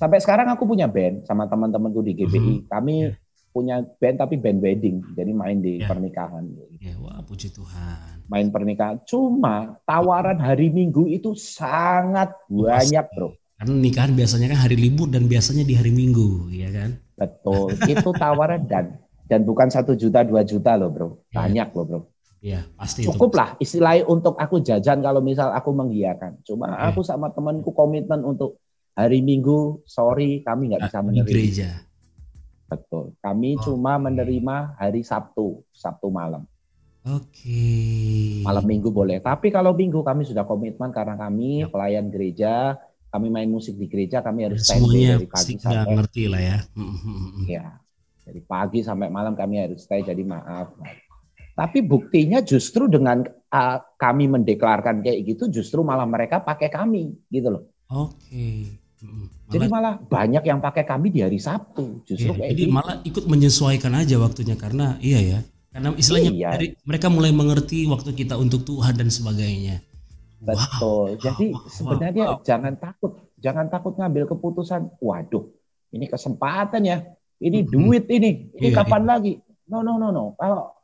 sampai 0.00 0.18
sekarang 0.20 0.48
aku 0.48 0.64
punya 0.64 0.88
band 0.88 1.28
sama 1.28 1.44
teman-temanku 1.44 2.00
di 2.00 2.12
GBI. 2.16 2.40
Mm 2.40 2.44
-hmm. 2.44 2.68
Kami 2.72 2.96
yeah. 3.04 3.27
Punya 3.50 3.82
band 3.98 4.16
tapi 4.20 4.38
band 4.38 4.60
wedding, 4.62 5.02
jadi 5.16 5.30
main 5.34 5.58
di 5.58 5.82
yeah. 5.82 5.88
pernikahan. 5.88 6.44
Yeah, 6.78 6.96
wah 7.02 7.22
puji 7.24 7.50
Tuhan 7.52 8.18
main 8.28 8.52
pernikahan. 8.52 9.02
Cuma 9.08 9.80
tawaran 9.88 10.38
hari 10.38 10.68
Minggu 10.68 11.08
itu 11.08 11.34
sangat 11.34 12.36
banyak, 12.46 13.08
bro. 13.16 13.34
Karena 13.58 13.74
nikahan 13.74 14.12
biasanya 14.14 14.54
kan 14.54 14.60
hari 14.68 14.76
libur 14.78 15.10
dan 15.10 15.26
biasanya 15.26 15.66
di 15.66 15.74
hari 15.74 15.90
Minggu, 15.90 16.52
ya 16.52 16.70
kan? 16.70 16.94
Betul. 17.18 17.74
itu 17.90 18.10
tawaran 18.14 18.68
dan 18.70 19.00
dan 19.26 19.42
bukan 19.42 19.66
satu 19.72 19.98
juta 19.98 20.22
dua 20.22 20.46
juta 20.46 20.78
loh, 20.78 20.92
bro. 20.92 21.08
Iya. 21.32 21.34
Banyak 21.34 21.68
loh, 21.74 21.84
bro. 21.84 22.00
Iya, 22.38 22.62
pasti. 22.78 23.02
Cukup 23.02 23.34
lah 23.34 23.58
istilahnya 23.58 24.06
untuk 24.06 24.38
aku 24.38 24.62
jajan 24.62 25.02
kalau 25.02 25.18
misal 25.18 25.50
aku 25.50 25.74
menghiakan. 25.74 26.38
Cuma 26.46 26.70
ya. 26.70 26.94
aku 26.94 27.02
sama 27.02 27.34
temanku 27.34 27.74
komitmen 27.74 28.22
untuk 28.22 28.62
hari 28.94 29.24
Minggu, 29.26 29.82
sorry 29.88 30.46
kami 30.46 30.70
nggak 30.70 30.86
bisa 30.86 30.98
menerima. 31.02 31.26
Di 31.26 31.32
gereja. 31.34 31.70
Betul. 32.68 33.16
Kami 33.24 33.56
oh, 33.56 33.64
cuma 33.64 33.96
menerima 33.96 34.76
hari 34.76 35.00
Sabtu, 35.00 35.64
Sabtu 35.72 36.12
malam. 36.12 36.44
Oke. 37.08 37.40
Okay. 37.40 38.44
Malam 38.44 38.64
minggu 38.68 38.92
boleh. 38.92 39.24
Tapi 39.24 39.48
kalau 39.48 39.72
minggu 39.72 40.04
kami 40.04 40.28
sudah 40.28 40.44
komitmen 40.44 40.92
karena 40.92 41.16
kami 41.16 41.64
ya. 41.64 41.72
pelayan 41.72 42.12
gereja, 42.12 42.76
kami 43.08 43.32
main 43.32 43.48
musik 43.48 43.80
di 43.80 43.88
gereja, 43.88 44.20
kami 44.20 44.44
harus 44.44 44.68
stay 44.68 44.84
dari 44.84 45.24
pagi 45.24 45.56
sampai 45.56 45.94
ngerti 45.96 46.24
lah 46.28 46.42
ya. 46.44 46.58
Ya. 47.48 47.66
Dari 48.28 48.44
pagi 48.44 48.84
sampai 48.84 49.08
malam 49.08 49.32
kami 49.32 49.64
harus 49.64 49.88
stay 49.88 50.04
jadi 50.04 50.20
maaf. 50.20 50.76
Tapi 51.56 51.80
buktinya 51.80 52.44
justru 52.44 52.86
dengan 52.86 53.24
uh, 53.50 53.78
kami 53.96 54.28
mendeklarkan 54.28 55.00
kayak 55.00 55.24
gitu 55.24 55.48
justru 55.48 55.80
malah 55.80 56.04
mereka 56.04 56.44
pakai 56.44 56.68
kami 56.68 57.16
gitu 57.32 57.48
loh. 57.48 57.64
Oke. 57.88 58.68
Okay. 59.00 59.28
Malah, 59.48 59.54
jadi 59.56 59.66
malah 59.72 59.94
banyak 59.96 60.44
yang 60.44 60.60
pakai 60.60 60.84
kami 60.84 61.08
di 61.08 61.24
hari 61.24 61.40
Sabtu 61.40 62.04
justru 62.04 62.36
iya, 62.36 62.36
kayak 62.36 62.50
jadi 62.52 62.64
gitu. 62.68 62.76
malah 62.76 62.96
ikut 63.00 63.24
menyesuaikan 63.24 63.96
aja 63.96 64.20
waktunya 64.20 64.60
karena 64.60 65.00
iya 65.00 65.24
ya 65.24 65.40
karena 65.78 65.94
istilahnya 65.94 66.32
iya. 66.34 66.50
dari, 66.56 66.66
mereka 66.82 67.06
mulai 67.06 67.30
mengerti 67.30 67.86
waktu 67.86 68.10
kita 68.16 68.34
untuk 68.34 68.66
Tuhan 68.66 68.98
dan 68.98 69.12
sebagainya. 69.12 69.84
Betul. 70.42 71.14
Wow. 71.14 71.22
Jadi 71.22 71.46
wow. 71.54 71.70
sebenarnya 71.70 72.24
wow. 72.34 72.42
jangan 72.42 72.74
takut, 72.80 73.12
jangan 73.38 73.66
takut 73.70 73.94
ngambil 73.94 74.26
keputusan. 74.26 74.96
Waduh, 74.98 75.46
ini 75.94 76.10
kesempatan 76.10 76.82
ya. 76.82 76.98
Ini 77.38 77.62
hmm. 77.62 77.68
duit 77.70 78.04
ini. 78.10 78.50
Ini 78.58 78.68
iya, 78.72 78.76
kapan 78.80 79.06
iya. 79.06 79.08
lagi? 79.14 79.32
No 79.70 79.86
no 79.86 80.02
no 80.02 80.10
no. 80.10 80.34
Kalau 80.34 80.74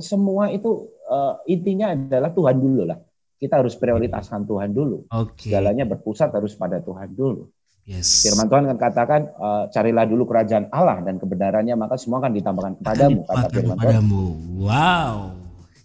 semua 0.00 0.50
itu 0.50 0.90
uh, 1.06 1.38
intinya 1.46 1.92
adalah 1.94 2.34
Tuhan 2.34 2.56
dulu 2.58 2.82
lah. 2.90 2.98
Kita 3.38 3.62
harus 3.62 3.78
prioritaskan 3.78 4.42
Tuhan 4.48 4.74
dulu. 4.74 5.06
Okay. 5.06 5.52
Segalanya 5.54 5.86
berpusat 5.86 6.34
harus 6.34 6.58
pada 6.58 6.82
Tuhan 6.82 7.14
dulu. 7.14 7.46
Yes. 7.90 8.22
Firman 8.22 8.46
Tuhan 8.46 8.70
kan 8.70 8.78
katakan 8.78 9.20
uh, 9.34 9.66
carilah 9.74 10.06
dulu 10.06 10.30
kerajaan 10.30 10.70
Allah 10.70 11.02
dan 11.02 11.18
kebenarannya 11.18 11.74
maka 11.74 11.98
semua 11.98 12.22
akan 12.22 12.38
ditambahkan 12.38 12.74
kepadamu 12.78 13.26
kata 13.26 13.46
firman 13.50 13.76
Tuhan. 13.82 14.02
Wow. 14.62 15.14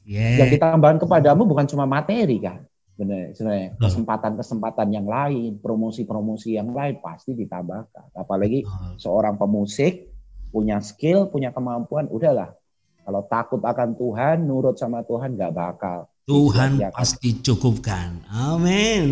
Yeah. 0.06 0.46
Yang 0.46 0.62
ditambahkan 0.62 1.02
kepadamu 1.02 1.50
bukan 1.50 1.66
cuma 1.66 1.90
materi 1.90 2.38
kan. 2.38 2.62
Benar, 2.96 3.36
sebenarnya 3.36 3.76
kesempatan-kesempatan 3.76 4.88
yang 4.88 5.04
lain, 5.04 5.60
promosi-promosi 5.60 6.56
yang 6.56 6.72
lain 6.72 7.02
pasti 7.04 7.36
ditambahkan. 7.36 8.14
Apalagi 8.16 8.64
seorang 8.96 9.36
pemusik 9.36 10.08
punya 10.54 10.80
skill, 10.80 11.28
punya 11.28 11.52
kemampuan, 11.52 12.08
udahlah. 12.08 12.56
Kalau 13.04 13.22
takut 13.28 13.60
akan 13.60 14.00
Tuhan, 14.00 14.48
nurut 14.48 14.80
sama 14.80 15.04
Tuhan 15.04 15.36
nggak 15.36 15.52
bakal. 15.52 16.08
Tuhan 16.24 16.80
pasti 16.96 17.36
cukupkan. 17.44 18.24
Amin. 18.32 19.06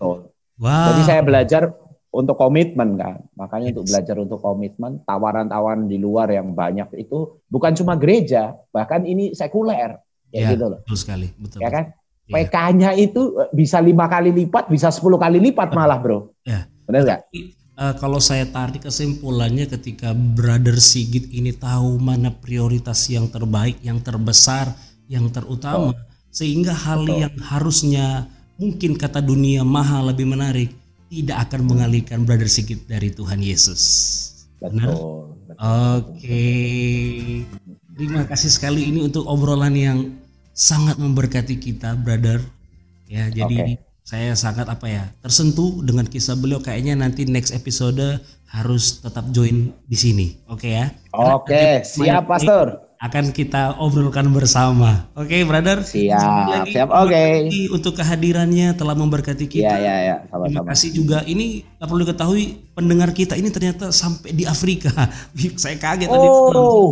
Wow. 0.00 0.90
Jadi 0.90 1.02
saya 1.06 1.22
belajar 1.22 1.83
untuk 2.14 2.38
komitmen 2.38 2.94
kan. 2.94 3.18
Makanya 3.34 3.68
yes. 3.68 3.72
untuk 3.74 3.84
belajar 3.90 4.16
untuk 4.22 4.38
komitmen, 4.38 4.92
tawaran-tawaran 5.02 5.90
di 5.90 5.98
luar 5.98 6.30
yang 6.30 6.54
banyak 6.54 6.94
itu 6.94 7.42
bukan 7.50 7.74
cuma 7.74 7.98
gereja, 7.98 8.54
bahkan 8.70 9.02
ini 9.02 9.34
sekuler. 9.34 9.98
Ya, 10.30 10.46
ya 10.46 10.48
gitu 10.54 10.70
loh. 10.70 10.80
Betul 10.86 10.98
sekali, 10.98 11.28
betul. 11.34 11.58
Ya 11.58 11.70
kan? 11.74 11.84
Ya. 12.30 12.40
PK-nya 12.40 12.90
itu 12.96 13.36
eh, 13.42 13.50
bisa 13.50 13.82
lima 13.82 14.06
kali 14.06 14.30
lipat, 14.30 14.70
bisa 14.70 14.88
sepuluh 14.94 15.18
kali 15.18 15.42
lipat 15.42 15.74
malah, 15.74 15.98
bro. 15.98 16.30
Ya. 16.46 16.70
Benar 16.86 17.00
nggak? 17.02 17.20
Uh, 17.74 17.94
kalau 17.98 18.22
saya 18.22 18.46
tarik 18.46 18.86
kesimpulannya 18.86 19.66
ketika 19.66 20.14
Brother 20.14 20.78
Sigit 20.78 21.26
ini 21.34 21.50
tahu 21.50 21.98
mana 21.98 22.30
prioritas 22.30 23.10
yang 23.10 23.26
terbaik, 23.26 23.82
yang 23.82 23.98
terbesar, 23.98 24.70
yang 25.10 25.26
terutama, 25.34 25.90
oh. 25.90 25.94
sehingga 26.30 26.70
hal 26.70 27.02
oh. 27.02 27.18
yang 27.26 27.34
harusnya 27.42 28.30
mungkin 28.54 28.94
kata 28.94 29.18
dunia 29.18 29.66
mahal 29.66 30.06
lebih 30.14 30.30
menarik, 30.30 30.70
tidak 31.22 31.50
akan 31.50 31.70
mengalihkan 31.70 32.26
Brother 32.26 32.50
Sigit 32.50 32.90
dari 32.90 33.14
Tuhan 33.14 33.38
Yesus. 33.38 33.82
Benar? 34.58 34.90
Oke. 34.90 35.30
Okay. 36.18 37.46
Terima 37.94 38.26
kasih 38.26 38.50
sekali 38.50 38.90
ini 38.90 39.06
untuk 39.06 39.22
obrolan 39.30 39.78
yang 39.78 39.98
sangat 40.50 40.98
memberkati 40.98 41.62
kita, 41.62 41.94
Brother. 41.94 42.42
Ya, 43.06 43.30
jadi 43.30 43.78
okay. 43.78 43.78
saya 44.02 44.34
sangat 44.34 44.66
apa 44.66 44.90
ya, 44.90 45.04
tersentuh 45.22 45.78
dengan 45.86 46.02
kisah 46.10 46.34
beliau 46.34 46.58
kayaknya 46.58 46.98
nanti 46.98 47.22
next 47.22 47.54
episode 47.54 48.02
harus 48.50 48.98
tetap 48.98 49.30
join 49.30 49.70
di 49.86 49.94
sini. 49.98 50.26
Oke 50.50 50.66
okay, 50.66 50.72
ya? 50.74 50.86
Oke, 51.14 51.54
okay, 51.54 51.70
siap 51.86 52.26
Pastor 52.26 52.93
akan 53.04 53.36
kita 53.36 53.76
obrolkan 53.84 54.24
bersama. 54.32 55.12
Oke, 55.12 55.36
okay, 55.36 55.40
brother. 55.44 55.84
Siap. 55.84 56.64
Siap. 56.72 56.88
Oke. 56.88 57.12
Okay. 57.12 57.68
Untuk 57.68 58.00
kehadirannya 58.00 58.72
telah 58.72 58.96
memberkati 58.96 59.44
kita. 59.44 59.68
Iya, 59.68 59.76
iya, 59.76 59.94
iya. 60.00 60.16
Terima 60.24 60.64
kasih 60.64 60.88
juga. 60.96 61.20
Ini 61.28 61.68
perlu 61.76 62.08
diketahui 62.08 62.72
pendengar 62.72 63.12
kita 63.12 63.36
ini 63.36 63.52
ternyata 63.52 63.92
sampai 63.92 64.32
di 64.32 64.48
Afrika. 64.48 64.88
Saya 65.60 65.76
kaget 65.76 66.08
oh. 66.08 66.16
tadi 66.16 66.28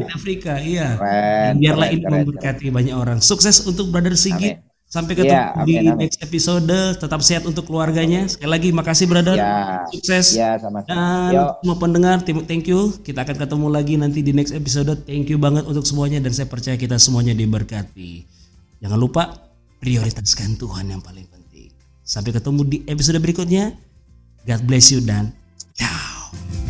di 0.05 0.13
Afrika. 0.13 0.53
Iya. 0.61 0.89
Keren, 1.01 1.53
biarlah 1.57 1.89
keren, 1.89 1.97
ini 1.97 2.05
keren, 2.05 2.13
memberkati 2.21 2.67
keren. 2.69 2.77
banyak 2.77 2.95
orang. 2.95 3.19
Sukses 3.25 3.65
untuk 3.65 3.89
brother 3.89 4.13
Sigit. 4.13 4.61
Sampai 4.93 5.17
ketemu 5.17 5.33
ya, 5.33 5.57
amin, 5.57 5.65
di 5.65 5.75
amin. 5.89 6.05
next 6.05 6.21
episode. 6.21 6.69
Tetap 7.01 7.25
sehat 7.25 7.49
untuk 7.49 7.65
keluarganya. 7.65 8.29
Sekali 8.29 8.51
lagi 8.53 8.69
makasih 8.77 9.09
brother. 9.09 9.41
Ya. 9.41 9.89
Sukses. 9.89 10.37
Ya, 10.37 10.61
sama-sama. 10.61 11.33
Dan 11.33 11.33
Yo. 11.33 11.45
semua 11.65 11.77
pendengar, 11.81 12.21
thank 12.21 12.69
you. 12.69 12.93
Kita 13.01 13.25
akan 13.25 13.41
ketemu 13.41 13.67
lagi 13.73 13.97
nanti 13.97 14.21
di 14.21 14.37
next 14.37 14.53
episode. 14.53 14.93
Thank 15.09 15.33
you 15.33 15.41
banget 15.41 15.65
untuk 15.65 15.89
semuanya 15.89 16.21
dan 16.21 16.37
saya 16.37 16.45
percaya 16.45 16.77
kita 16.77 17.01
semuanya 17.01 17.33
diberkati. 17.33 18.29
Jangan 18.85 18.99
lupa 19.01 19.33
prioritaskan 19.81 20.61
Tuhan 20.61 20.93
yang 20.93 21.01
paling 21.01 21.25
penting. 21.25 21.73
Sampai 22.05 22.37
ketemu 22.37 22.61
di 22.69 22.79
episode 22.85 23.17
berikutnya. 23.17 23.73
God 24.45 24.61
bless 24.69 24.93
you 24.93 25.01
dan 25.01 25.33
ciao. 25.73 26.62